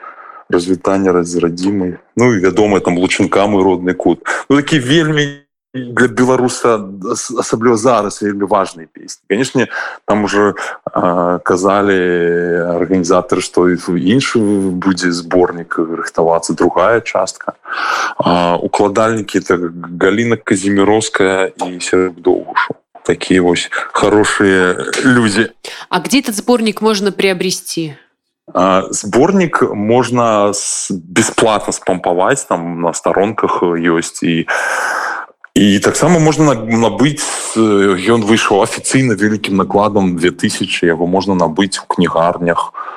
развітання 0.50 1.14
разрадзімы 1.14 2.02
Ну 2.18 2.34
і 2.34 2.40
вядома 2.40 2.80
там 2.80 2.98
лучынка 2.98 3.46
мой 3.48 3.64
родны 3.64 3.94
кут. 3.94 4.26
Ну, 4.50 4.56
такі 4.56 4.80
вельмі 4.80 5.46
для 5.76 6.08
беларуса 6.08 6.80
асабліва 7.40 7.78
зараз 7.78 8.22
вельмі 8.24 8.48
важныя 8.48 8.88
песні. 8.88 9.22
Канешне 9.30 9.68
там 10.06 10.24
уже 10.24 10.54
казалі 11.44 12.00
арганізатары 12.80 13.42
што 13.44 13.68
іншы 13.70 14.40
будзе 14.72 15.12
зборнік 15.12 15.76
рыхтавацца 15.78 16.56
другая 16.56 17.02
частка. 17.02 17.54
Укладальнікі 18.64 19.40
так 19.40 19.60
галіна 20.00 20.38
казіміровская 20.38 21.52
і 21.68 21.80
серп 21.84 22.24
доўгушу 22.24 22.76
такие 23.06 23.41
вось 23.41 23.70
хорошие 23.94 24.78
люди. 25.04 25.52
А 25.89 26.00
где 26.00 26.20
этот 26.20 26.36
сборник 26.36 26.82
можно 26.82 27.12
приобрести? 27.12 27.96
Сборник 28.89 29.62
можно 29.62 30.52
бесплатно 30.89 31.74
спампаваць 31.74 32.46
там 32.46 32.82
на 32.82 32.94
сторонках 32.94 33.63
ёсць 33.63 34.22
і 34.22 34.46
і 35.56 35.80
таксама 35.80 36.20
можна 36.20 36.54
набыць 36.54 37.24
ён 37.56 38.22
выйшаў 38.28 38.62
афіцыйна 38.62 39.15
вялікім 39.15 39.56
накладам 39.58 40.18
2000 40.18 40.86
яго 40.86 41.08
можна 41.08 41.34
набыць 41.34 41.80
у 41.82 41.88
кнігарнях 41.88 42.70
у 42.70 42.95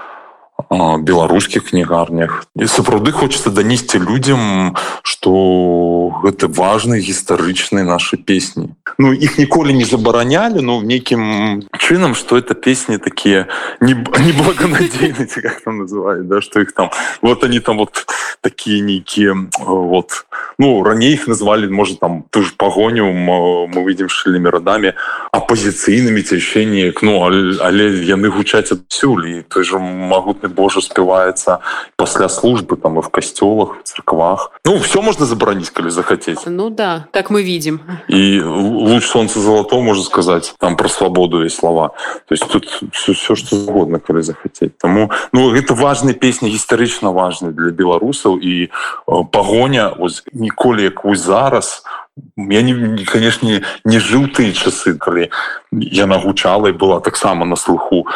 беларускіх 0.70 1.70
кнігарнях. 1.70 2.44
І 2.56 2.66
сапраўды 2.68 3.12
хочется 3.12 3.50
данесці 3.50 3.98
людям 3.98 4.76
что 5.02 6.12
гэта 6.22 6.48
важны 6.48 7.00
гістарычныя 7.00 7.84
наши 7.84 8.16
песні. 8.16 8.76
Ну 8.98 9.12
их 9.12 9.38
ніколі 9.38 9.72
не 9.74 9.84
забаранялі 9.84 10.60
но 10.60 10.82
нейкім 10.82 11.62
чынам 11.78 12.14
что 12.14 12.36
это 12.36 12.54
песни 12.54 12.98
такія 12.98 13.46
не, 13.80 13.94
не 14.26 14.32
благонадзейны 14.32 15.26
как 15.26 15.60
там 15.64 15.78
называют 15.78 16.28
да 16.28 16.40
что 16.40 16.60
их 16.60 16.72
там 16.72 16.90
вот 17.22 17.44
они 17.44 17.60
там 17.60 17.78
вот 17.78 18.06
такие 18.40 18.80
нейкія 18.80 19.36
вот. 19.58 20.26
Ну 20.58 20.82
раней 20.82 21.14
их 21.14 21.28
назвали 21.28 21.66
может 21.66 22.00
там 22.00 22.24
ту 22.30 22.42
ж 22.42 22.52
пагоню 22.56 23.12
мы 23.12 23.84
выйдем 23.84 24.08
шыльными 24.08 24.48
радами 24.48 24.94
апозіцыйнымі 25.32 26.22
цячэнні 26.22 26.92
ну 27.02 27.24
але 27.24 27.84
яны 28.04 28.28
гучаць 28.28 28.72
адсюль 28.72 29.26
і 29.26 29.42
той 29.48 29.64
же 29.64 29.78
могутны 29.78 30.48
Боже 30.58 30.82
спяваецца 30.82 31.62
пасля 31.96 32.28
службы 32.28 32.76
там 32.76 32.98
и 32.98 33.02
в 33.02 33.08
касцёлах 33.08 33.78
церквах. 33.84 34.50
Ну 34.66 34.78
все 34.78 35.02
можно 35.02 35.26
забараніць 35.26 35.70
калі 35.70 35.90
захацець 35.90 36.42
ну 36.46 36.70
да 36.70 37.06
как 37.12 37.30
мы 37.30 37.42
видим. 37.42 37.80
И 38.08 38.42
луч 38.42 39.06
солнца 39.06 39.38
золото 39.38 39.80
можно 39.80 40.02
сказать 40.02 40.54
там 40.58 40.76
про 40.76 40.88
свободу 40.88 41.44
и 41.44 41.48
слова. 41.48 41.94
То 42.26 42.34
есть 42.34 42.48
тут 42.48 42.66
все, 42.92 43.12
все 43.12 43.34
что 43.34 43.56
угодно 43.56 44.00
калі 44.00 44.22
захацець 44.22 44.74
тому 44.78 45.10
ну 45.32 45.54
это 45.54 45.74
важные 45.74 46.14
песни 46.14 46.50
гістарычна 46.50 47.14
важны 47.14 47.52
для 47.54 47.70
беларусаў 47.70 48.38
і 48.42 48.66
э, 48.66 49.24
пагоня 49.30 49.94
ніколі 50.32 50.82
як 50.82 51.04
вы 51.04 51.14
зараз 51.14 51.84
у 51.86 52.07
я 52.36 52.62
не 52.62 53.04
конечно 53.04 53.60
не 53.84 53.98
жыў 53.98 54.28
тыя 54.34 54.52
часы 54.52 54.94
калі 54.94 55.30
яна 55.72 56.18
гучала 56.18 56.68
і 56.68 56.78
была 56.78 57.00
таксама 57.00 57.44
на 57.44 57.56
слуху. 57.56 58.06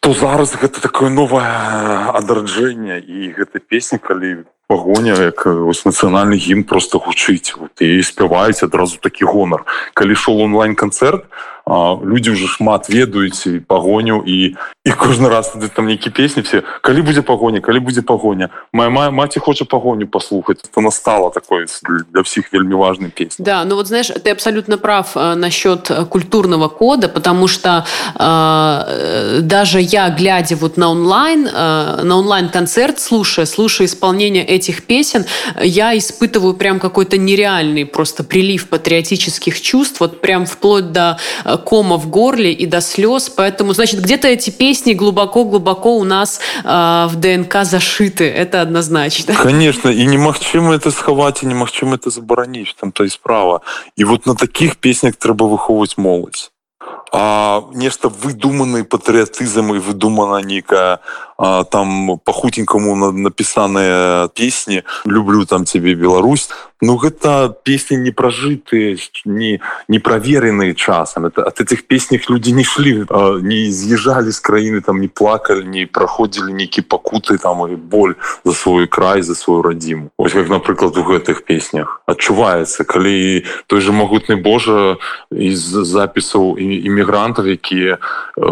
То 0.00 0.12
зараз 0.12 0.56
гэта 0.56 0.80
такое 0.80 1.10
новае 1.10 1.48
адраджэнне 2.14 3.00
і 3.00 3.32
гэта 3.36 3.60
песня 3.60 3.98
калі 3.98 4.44
пагоня 4.70 5.18
як 5.18 5.46
вось 5.46 5.84
нацыянальны 5.84 6.38
гімн 6.38 6.64
просто 6.64 6.98
гучыць. 6.98 7.58
Вот, 7.58 7.74
і 7.82 8.02
спяваюць 8.02 8.62
адразу 8.62 9.02
такі 9.02 9.24
гонар. 9.24 9.66
Калі 9.94 10.14
шоу 10.14 10.46
онлайн-канцэрт 10.46 11.26
людзі 11.67 12.37
ўжо 12.37 12.47
шмат 12.47 12.89
ведаюць 12.93 13.49
і 13.49 13.59
пагоню 13.59 14.21
і 14.21 14.53
і 14.85 14.91
кожны 14.93 15.29
раз 15.29 15.57
там 15.73 15.89
нейкі 15.89 16.13
песні 16.13 16.45
все 16.45 16.61
калі 16.85 17.01
будзе 17.01 17.25
пагоня 17.25 17.57
калі 17.57 17.79
будзе 17.79 18.01
пагоня 18.05 18.49
моя 18.71 18.89
моя 18.89 19.09
маці 19.09 19.39
хоча 19.39 19.65
пагоню 19.65 20.05
паслухаць 20.07 20.61
то 20.61 20.81
настала 20.81 21.29
такой 21.29 21.65
для 22.13 22.21
всіх 22.21 22.53
вельмі 22.53 22.75
важной 22.75 23.09
песни 23.09 23.45
да 23.45 23.65
ну 23.65 23.75
вот 23.75 23.87
знаешь 23.87 24.11
ты 24.11 24.29
абсолютно 24.29 24.77
прав 24.77 25.17
э, 25.17 25.35
насчет 25.35 25.89
культурного 26.09 26.67
кода 26.67 27.09
потому 27.09 27.47
что 27.47 27.83
э, 28.13 29.41
даже 29.41 29.81
я 29.81 30.09
глядя 30.09 30.55
вот 30.55 30.77
на 30.77 30.91
онлайн 30.91 31.47
э, 31.47 32.03
на 32.03 32.17
онлайн 32.17 32.49
концерт 32.49 32.99
слушая 32.99 33.47
слушая 33.47 33.87
исполнение 33.87 34.45
этих 34.45 34.83
песен 34.83 35.25
я 35.63 35.97
испытываю 35.97 36.53
прям 36.53 36.79
какой-то 36.79 37.17
нереальный 37.17 37.85
просто 37.85 38.23
прилив 38.23 38.69
патриотических 38.69 39.59
чувств 39.61 39.99
вот 39.99 40.21
прям 40.21 40.45
вплоть 40.45 40.91
до 40.91 41.17
э, 41.43 41.48
кома 41.65 41.97
в 41.97 42.09
горле 42.09 42.51
и 42.51 42.65
до 42.65 42.81
слез. 42.81 43.29
Поэтому, 43.29 43.73
значит, 43.73 44.01
где-то 44.01 44.27
эти 44.27 44.49
песни 44.49 44.93
глубоко-глубоко 44.93 45.97
у 45.97 46.03
нас 46.03 46.39
э, 46.63 47.07
в 47.09 47.15
ДНК 47.15 47.63
зашиты. 47.63 48.25
Это 48.29 48.61
однозначно. 48.61 49.33
Конечно. 49.35 49.89
И 49.89 50.05
немагчыма 50.05 50.75
это 50.75 50.91
схаваць, 50.91 51.43
и 51.43 51.45
немагчыма 51.45 51.95
это 51.95 52.09
забараніць. 52.09 52.75
Там 52.79 52.91
то 52.91 53.03
и 53.03 53.09
справа. 53.09 53.61
И 53.95 54.03
вот 54.03 54.25
на 54.25 54.35
таких 54.35 54.77
песнях 54.77 55.15
трэба 55.15 55.45
выхоўваць 55.45 55.97
моладзь. 55.97 56.51
А 57.11 57.63
нешта 57.73 58.09
выдуманы 58.09 58.83
патрыятызм 58.83 59.73
і 59.75 59.79
выдумана 59.79 60.41
нейкая 60.43 60.99
там 61.70 62.18
по 62.24 62.32
хутенькаму 62.32 63.12
напісаныя 63.12 64.28
песні 64.34 64.82
люблю 65.06 65.44
там 65.44 65.64
тебе 65.64 65.94
Беларусь 65.94 66.50
Ну 66.82 66.96
гэта 66.96 67.52
песні 67.64 67.96
не 67.96 68.10
пражытыя 68.10 68.96
не 69.24 69.60
не 69.88 69.98
правереныя 69.98 70.74
часам 70.74 71.26
это 71.26 71.44
от 71.44 71.60
этих 71.60 71.86
песнях 71.86 72.30
люди 72.30 72.52
не 72.52 72.64
шлі 72.64 73.04
не 73.42 73.70
з'езжалі 73.70 74.32
з 74.32 74.40
краіны 74.40 74.80
там 74.80 75.00
не 75.00 75.08
плакалі 75.08 75.64
не 75.64 75.86
праходзілі 75.86 76.52
нейкі 76.52 76.80
пакуты 76.80 77.36
там 77.36 77.60
і 77.68 77.76
боль 77.76 78.14
за 78.44 78.52
свой 78.52 78.86
край 78.86 79.22
за 79.22 79.34
свою 79.34 79.62
радзіму 79.62 80.10
ось 80.16 80.32
как 80.32 80.48
напрыклад 80.48 80.96
у 80.96 81.04
гэтых 81.04 81.44
песнях 81.44 82.00
адчуваецца 82.06 82.84
калі 82.84 83.44
той 83.66 83.80
же 83.80 83.92
могутны 83.92 84.36
Божа 84.40 84.96
из 85.30 85.60
запісаў 85.60 86.56
іммігрантаў 86.56 87.44
якія 87.44 87.98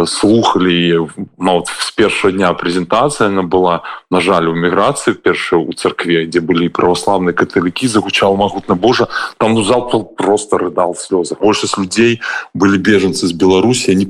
слухали 0.05 1.09
ну, 1.39 1.65
с 1.65 1.91
першого 1.93 2.33
дня 2.33 2.53
прэзентацыя 2.85 3.29
она 3.29 3.43
была 3.43 3.83
на 4.11 4.21
жаль 4.21 4.47
у 4.49 4.55
міграцыі 4.55 5.17
першая 5.17 5.61
у 5.61 5.73
царкве 5.73 6.29
дзе 6.29 6.45
былі 6.45 6.69
православныя 6.69 7.33
каталікі 7.33 7.89
загучалі 7.89 8.19
кричал 8.19 8.37
могутно 8.37 8.75
Боже, 8.75 9.07
там 9.39 9.55
ну, 9.55 9.63
зал 9.63 9.89
просто 10.17 10.59
рыдал 10.59 10.95
слезы. 10.95 11.37
Большасць 11.41 11.79
людей 11.79 12.21
были 12.55 12.79
беженцы 12.79 13.27
з 13.27 13.33
Беларусі, 13.33 13.93
они 13.93 14.09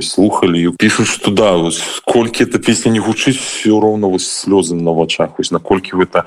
слухали 0.00 0.58
и 0.58 0.72
пишут, 0.76 1.06
что 1.06 1.30
да, 1.30 1.56
вось, 1.56 1.82
сколькі 1.96 2.44
эта 2.44 2.58
песня 2.58 2.90
не 2.90 3.00
гучыць, 3.00 3.36
все 3.36 3.80
ровно 3.80 4.08
вось, 4.08 4.26
слезы 4.26 4.74
на 4.74 4.92
вачах, 4.92 5.30
вось, 5.38 5.50
наколькі 5.50 5.96
это 6.02 6.24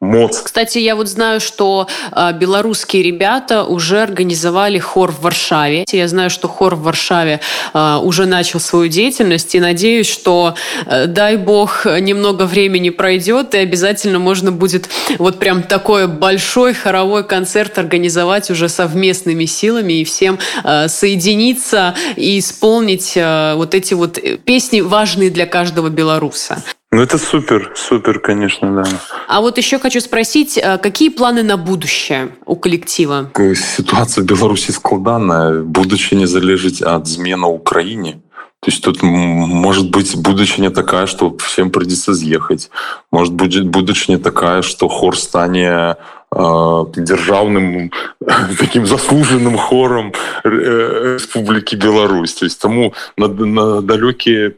моц. 0.00 0.40
Кстати, 0.40 0.78
я 0.78 0.94
вот 0.96 1.08
знаю, 1.08 1.40
что 1.40 1.88
э, 2.12 2.32
белорусские 2.32 3.02
ребята 3.02 3.64
уже 3.64 4.02
организовали 4.02 4.78
хор 4.78 5.12
в 5.12 5.22
Варшаве. 5.22 5.84
Я 5.90 6.08
знаю, 6.08 6.30
что 6.30 6.48
хор 6.48 6.76
в 6.76 6.82
Варшаве 6.82 7.40
э, 7.74 7.96
уже 8.02 8.26
начал 8.26 8.60
свою 8.60 8.88
деятельность 8.88 9.54
и 9.54 9.60
надеюсь, 9.60 10.08
что, 10.08 10.54
э, 10.86 11.06
дай 11.06 11.36
бог, 11.36 11.84
немного 11.86 12.44
времени 12.44 12.90
пройдет 12.90 13.54
и 13.54 13.58
обязательно 13.58 14.18
можно 14.18 14.52
будет 14.52 14.88
вот 15.18 15.38
прям 15.38 15.62
такой 15.62 16.06
большой 16.06 16.74
хоровой 16.74 17.24
концерт 17.24 17.78
организовать 17.78 18.50
уже 18.50 18.68
совместными 18.68 19.46
силами 19.46 19.94
и 19.94 20.04
всем 20.04 20.38
э, 20.64 20.88
соединиться 20.88 21.94
и 22.16 22.38
исполнить 22.38 23.16
вот 23.16 23.74
эти 23.74 23.94
вот 23.94 24.18
песни 24.44 24.80
важные 24.80 25.30
для 25.30 25.46
каждого 25.46 25.88
белоруса. 25.88 26.62
Ну, 26.90 27.02
это 27.02 27.18
супер, 27.18 27.72
супер, 27.76 28.18
конечно, 28.18 28.82
да. 28.82 28.88
А 29.28 29.42
вот 29.42 29.58
еще 29.58 29.78
хочу 29.78 30.00
спросить, 30.00 30.56
э, 30.56 30.78
какие 30.78 31.10
планы 31.10 31.42
на 31.42 31.58
будущее 31.58 32.30
у 32.46 32.56
коллектива? 32.56 33.30
Ситуация 33.54 34.22
в 34.24 34.26
Беларуси 34.26 34.70
складанная. 34.70 35.62
Будущее 35.62 36.18
не 36.18 36.26
залежит 36.26 36.80
от 36.80 37.06
змена 37.06 37.46
Украине. 37.46 38.22
То 38.60 38.70
есть 38.70 38.82
тут 38.82 39.02
может 39.02 39.90
быть 39.90 40.16
будущее 40.16 40.70
такая, 40.70 41.06
что 41.06 41.36
всем 41.36 41.70
придется 41.70 42.14
съехать. 42.14 42.70
Может 43.12 43.34
быть 43.34 43.62
будущее 43.64 44.18
такая, 44.18 44.62
что 44.62 44.88
хор 44.88 45.16
станет 45.16 45.98
дзяржаўным 46.32 47.90
таким 48.58 48.86
заслужаным 48.86 49.56
хорам 49.56 50.12
Республікі 50.44 51.76
Беларусь. 51.76 52.34
То 52.34 52.44
есть 52.44 52.60
таму 52.60 52.94
на, 53.16 53.28
на 53.28 53.80
далёкія 53.82 54.52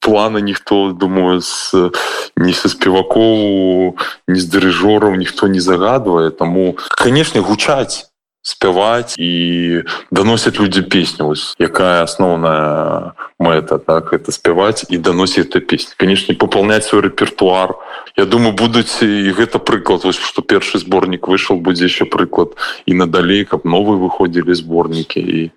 планы 0.00 0.40
ніхто 0.40 0.92
думаю 0.92 1.40
с 1.40 1.72
не 2.36 2.52
са 2.52 2.68
спевакоў 2.68 3.96
не 4.28 4.40
з 4.40 4.46
дырыжораў 4.46 5.16
ніхто 5.16 5.48
не 5.48 5.60
загадвае 5.60 6.30
таму 6.30 6.76
канешне 6.92 7.40
гучаць 7.40 8.12
спяваць 8.46 9.16
і 9.18 9.82
даносяць 10.10 10.60
людзі 10.60 10.82
песню 10.82 11.34
якая 11.58 12.04
асноўная 12.04 13.16
мэта 13.38 13.78
так 13.78 14.12
это 14.12 14.32
спяваць 14.32 14.86
і 14.88 14.98
даносіць 14.98 15.46
эту 15.46 15.60
песню. 15.60 15.94
Канешне 15.96 16.34
папаўняць 16.34 16.84
свой 16.84 17.02
рэпертуар 17.02 17.76
Я 18.16 18.24
думаю 18.24 18.52
будуць 18.56 19.02
і 19.02 19.32
гэта 19.36 19.58
прыклад 19.58 20.04
вось 20.04 20.16
што 20.16 20.40
першы 20.42 20.78
зборнік 20.80 21.28
выйшаў 21.28 21.60
будзе 21.60 21.84
яшчэ 21.84 22.08
прыклад 22.08 22.56
і 22.86 22.94
надалей 22.94 23.44
каб 23.44 23.68
новыя 23.68 24.00
выходзілі 24.00 24.56
зборнікі 24.56 25.20
і 25.20 25.50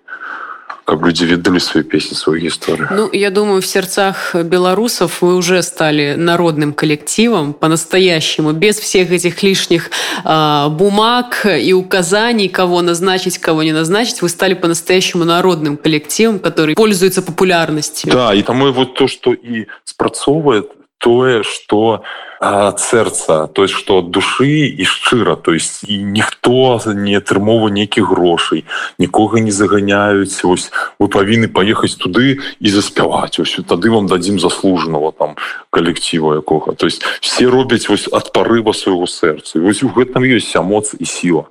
как 0.90 1.06
люди 1.06 1.24
ведали 1.24 1.60
свои 1.60 1.84
песни, 1.84 2.16
свою 2.16 2.48
историю. 2.48 2.88
Ну, 2.90 3.08
я 3.12 3.30
думаю, 3.30 3.62
в 3.62 3.66
сердцах 3.66 4.34
белорусов 4.34 5.22
вы 5.22 5.36
уже 5.36 5.62
стали 5.62 6.14
народным 6.16 6.72
коллективом 6.72 7.52
по-настоящему, 7.52 8.52
без 8.52 8.76
всех 8.80 9.12
этих 9.12 9.40
лишних 9.44 9.90
э, 10.24 10.68
бумаг 10.68 11.46
и 11.46 11.72
указаний, 11.72 12.48
кого 12.48 12.82
назначить, 12.82 13.38
кого 13.38 13.62
не 13.62 13.72
назначить. 13.72 14.20
Вы 14.20 14.28
стали 14.28 14.54
по-настоящему 14.54 15.24
народным 15.24 15.76
коллективом, 15.76 16.40
который 16.40 16.74
пользуется 16.74 17.22
популярностью. 17.22 18.10
Да, 18.10 18.34
и 18.34 18.42
тому 18.42 18.72
вот 18.72 18.94
то, 18.94 19.06
что 19.06 19.32
и 19.32 19.66
спрацовывает, 19.84 20.72
тое 21.00 21.42
что 21.42 22.04
ад 22.40 22.80
сэрца 22.80 23.48
то 23.48 23.64
есть 23.64 23.74
что 23.74 23.98
ад 24.04 24.10
душы 24.12 24.68
і 24.68 24.84
шчыра 24.84 25.36
то 25.36 25.52
есть 25.52 25.84
і 25.88 25.98
ніхто 26.04 26.80
не 26.94 27.16
атрымоўва 27.16 27.72
нейкіх 27.72 28.12
грошай 28.12 28.64
нікога 29.00 29.40
не 29.40 29.50
заганяюць 29.50 30.44
ось 30.44 30.70
вы 31.00 31.08
павінны 31.08 31.48
паехаць 31.48 31.96
туды 31.96 32.38
і 32.60 32.68
заспяваць 32.68 33.40
ось 33.40 33.56
тады 33.66 33.90
вам 33.90 34.06
дадзім 34.06 34.40
заслужанного 34.40 35.12
там 35.12 35.36
калектива 35.70 36.34
якога. 36.34 36.72
То 36.72 36.86
есть 36.86 37.02
все 37.20 37.46
робяць 37.46 37.88
вось 37.88 38.08
ад 38.12 38.32
парыва 38.32 38.72
свайго 38.72 39.06
сэрца. 39.06 39.60
Вось 39.60 39.82
у 39.82 39.88
гэтым 39.88 40.26
ёсць 40.26 40.56
эмоц 40.56 40.94
і 40.98 41.04
сіла 41.04 41.46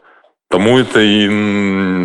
Таму 0.54 0.78
это 0.78 1.00
і 1.02 1.26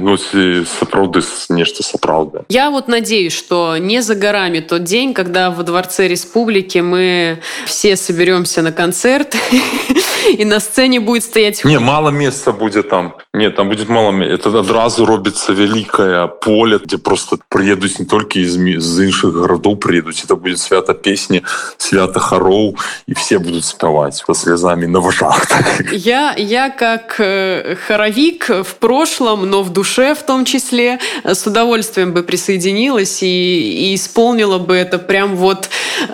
ну, 0.01 0.17
сапраўды 0.17 1.21
нешта 1.49 1.83
сапраўда. 1.83 2.45
Я 2.49 2.71
вот 2.71 2.87
надеюсь, 2.87 3.33
что 3.33 3.77
не 3.77 4.01
за 4.01 4.15
горами 4.15 4.59
тот 4.59 4.83
день, 4.83 5.13
когда 5.13 5.51
во 5.51 5.61
Дворце 5.61 6.07
Республики 6.07 6.79
мы 6.79 7.41
все 7.65 7.95
соберемся 7.95 8.63
на 8.63 8.71
концерт, 8.71 9.35
и 10.37 10.45
на 10.45 10.59
сцене 10.59 10.99
будет 10.99 11.23
стоять... 11.23 11.63
Не, 11.63 11.77
мало 11.77 12.09
места 12.09 12.51
будет 12.51 12.89
там. 12.89 13.13
Нет, 13.34 13.56
там 13.56 13.68
будет 13.68 13.88
мало. 13.88 14.22
Это 14.22 14.56
одразу 14.60 15.04
робится 15.04 15.52
великое 15.52 16.28
поле, 16.28 16.78
где 16.78 16.98
просто 16.98 17.36
приедут 17.48 17.98
не 17.98 18.06
только 18.06 18.38
из, 18.38 18.56
из 18.56 19.00
іншых 19.00 19.34
городов 19.34 19.80
приедут. 19.80 20.14
Это 20.24 20.36
будет 20.36 20.60
свято 20.60 20.94
песни, 20.94 21.42
свято 21.76 22.20
хоров, 22.20 22.76
и 23.08 23.14
все 23.14 23.40
будут 23.40 23.64
спевать 23.64 24.14
со 24.14 24.34
слезами 24.34 24.86
на 24.86 25.00
вожах. 25.00 25.46
Я, 25.92 26.34
я 26.36 26.70
как 26.70 27.16
э, 27.18 27.76
хоровик 27.86 28.48
в 28.48 28.76
прошлом, 28.78 29.50
но 29.50 29.62
в 29.62 29.72
душе 29.72 30.14
в 30.14 30.22
том 30.22 30.44
числе, 30.44 31.00
с 31.24 31.46
удовольствием 31.46 32.12
бы 32.12 32.22
присоединилась 32.22 33.22
и, 33.22 33.90
и 33.90 33.94
исполнила 33.94 34.58
бы 34.58 34.74
это 34.76 34.98
прям 34.98 35.34
вот, 35.34 35.68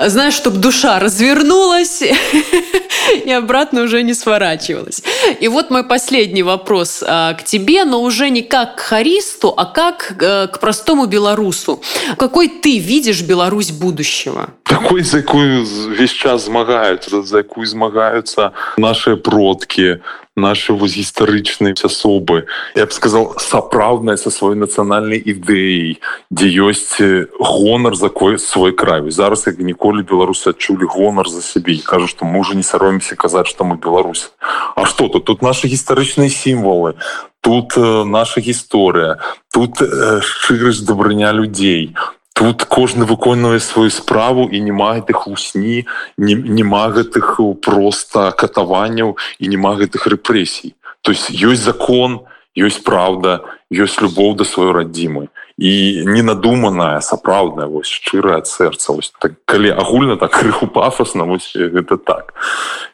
знаешь, 0.06 0.34
чтобы 0.34 0.56
душа 0.56 0.98
развернулась 0.98 2.02
и 3.24 3.30
обратно 3.30 3.82
уже 3.82 4.02
не 4.02 4.14
сворачивалась. 4.14 5.02
И 5.40 5.48
вот 5.48 5.70
мой 5.70 5.84
последний 5.84 6.42
вопрос 6.42 7.02
а, 7.06 7.34
к 7.34 7.44
тебе, 7.44 7.84
но 7.84 8.02
уже 8.02 8.30
не 8.30 8.42
как 8.42 8.76
к 8.76 8.80
харисту, 8.80 9.54
а 9.56 9.64
как 9.64 10.16
э, 10.20 10.48
к 10.48 10.58
простому 10.60 11.06
белорусу. 11.06 11.80
Какой 12.16 12.48
ты 12.48 12.78
видишь 12.78 13.22
Беларусь 13.22 13.70
будущего? 13.70 14.50
такой 14.70 15.02
за 15.02 15.18
якую 15.18 15.66
весь 15.90 16.12
час 16.12 16.44
змагаюцца 16.46 17.22
за 17.22 17.38
якую 17.38 17.66
змагаюцца 17.66 18.52
наши 18.78 19.16
продкі 19.16 20.00
наши 20.36 20.72
вось 20.72 20.96
гістарычныя 20.96 21.74
асобы 21.84 22.46
я 22.74 22.86
б 22.86 22.92
сказал 22.92 23.34
сапраўдная 23.38 24.16
со 24.16 24.30
сваёй 24.30 24.56
нацыянальнай 24.56 25.18
ідэяй 25.18 25.98
дзе 26.30 26.48
ёсць 26.62 26.98
гонар 27.38 27.94
за 27.94 28.08
кой 28.08 28.38
свой 28.38 28.72
край. 28.72 29.02
Зараз 29.10 29.46
як 29.46 29.58
ніколі 29.58 30.02
беларусы 30.02 30.50
адчулі 30.50 30.86
гонар 30.86 31.28
за 31.28 31.42
сябе 31.42 31.74
і 31.74 31.82
кажу 31.82 32.06
што 32.06 32.24
мы 32.24 32.40
уже 32.40 32.54
не 32.56 32.62
саромся 32.62 33.16
казаць 33.16 33.48
што 33.48 33.64
мы 33.64 33.76
Беларусь 33.76 34.30
А 34.76 34.84
что 34.86 35.08
тут? 35.08 35.24
Тут 35.24 35.42
наши 35.42 35.68
гістарычныя 35.68 36.28
сімвалы 36.28 36.94
тут 37.40 37.76
э, 37.76 38.04
наша 38.04 38.40
гісторыя 38.40 39.18
тут 39.52 39.80
э, 39.80 40.20
шчырасць 40.20 40.84
дабрыня 40.84 41.32
людзей 41.32 41.96
тут 42.40 42.64
кожны 42.64 43.04
выконвае 43.04 43.60
сваю 43.60 43.90
справу 43.92 44.48
і 44.48 44.64
няма 44.64 44.96
гэтых 44.96 45.28
хлусні 45.28 45.84
няма 46.16 46.88
гэтых 46.88 47.36
просто 47.60 48.32
катаванняў 48.32 49.20
і 49.36 49.44
няма 49.44 49.76
гэтых 49.76 50.08
рэпрэсій. 50.08 50.72
То 51.04 51.12
есть 51.12 51.28
ёсць 51.28 51.60
закон 51.60 52.24
ёсць 52.56 52.80
праўда 52.80 53.44
ёсць 53.68 54.00
любоў 54.00 54.40
да 54.40 54.48
сваёй 54.48 54.72
радзімы. 54.72 55.28
І 55.60 56.00
ненадуманая 56.08 57.04
сапраўдная 57.04 57.68
вось 57.68 57.92
шчырая 57.92 58.40
сэрца 58.48 58.96
вось 58.96 59.12
так 59.20 59.36
калі 59.44 59.76
агульна 59.76 60.16
так 60.16 60.32
крыху 60.32 60.64
пафосна 60.64 61.28
вось 61.28 61.52
гэта 61.52 62.00
так. 62.00 62.32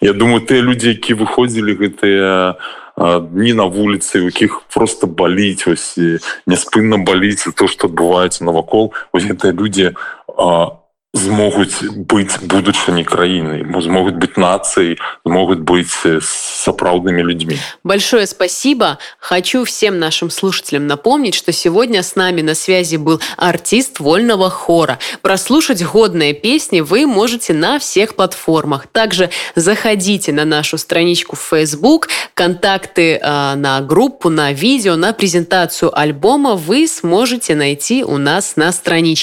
Я 0.02 0.11
думаю 0.11 0.42
тыя 0.42 0.59
людзі 0.59 0.98
які 0.98 1.22
выходзілі 1.22 1.78
гэтыя 1.87 2.59
дні 2.96 3.52
на 3.52 3.64
вуліцы 3.68 4.24
якіх 4.24 4.62
просто 4.72 5.06
баліць 5.06 5.68
ось 5.68 5.98
няспынна 6.46 6.96
баліць 6.96 7.44
то 7.52 7.68
что 7.68 7.92
адбываецца 7.92 8.44
навакол 8.44 8.92
ось 9.12 9.28
гэтыя 9.28 9.52
людзі 9.52 9.92
змогуць 11.15 11.84
быць 12.07 12.39
будучыні 12.39 13.03
краіны 13.03 13.67
змогуць 13.84 14.15
быть 14.15 14.38
нацыяй 14.39 14.97
могут 15.25 15.60
быть 15.60 15.91
сапраўдными 16.21 17.21
людьми 17.21 17.57
большое 17.84 18.25
спасибо 18.25 18.97
хочу 19.19 19.65
всем 19.65 19.99
нашим 19.99 20.29
слушателям 20.29 20.88
напомнить 20.88 21.36
что 21.36 21.51
сегодня 21.51 22.01
с 22.01 22.15
нами 22.15 22.41
на 22.41 22.55
связи 22.55 22.95
был 22.95 23.19
артист 23.36 23.99
вольного 23.99 24.49
хора 24.49 24.99
прослушать 25.21 25.84
годные 25.84 26.34
песни 26.34 26.79
вы 26.79 27.05
можете 27.05 27.53
на 27.53 27.77
всех 27.77 28.15
платформах 28.15 28.88
также 28.88 29.29
заходите 29.55 30.31
на 30.31 30.45
нашу 30.45 30.77
страничку 30.77 31.36
в 31.36 31.53
facebook 31.53 32.07
контакты 32.34 33.19
э, 33.21 33.55
на 33.55 33.81
группу 33.81 34.29
на 34.29 34.53
видео 34.53 34.95
на 34.95 35.12
презентацию 35.12 35.91
альбома 35.97 36.55
вы 36.55 36.88
сможете 36.88 37.53
найти 37.53 38.05
у 38.05 38.17
нас 38.17 38.55
на 38.55 38.71
страничке 38.71 39.21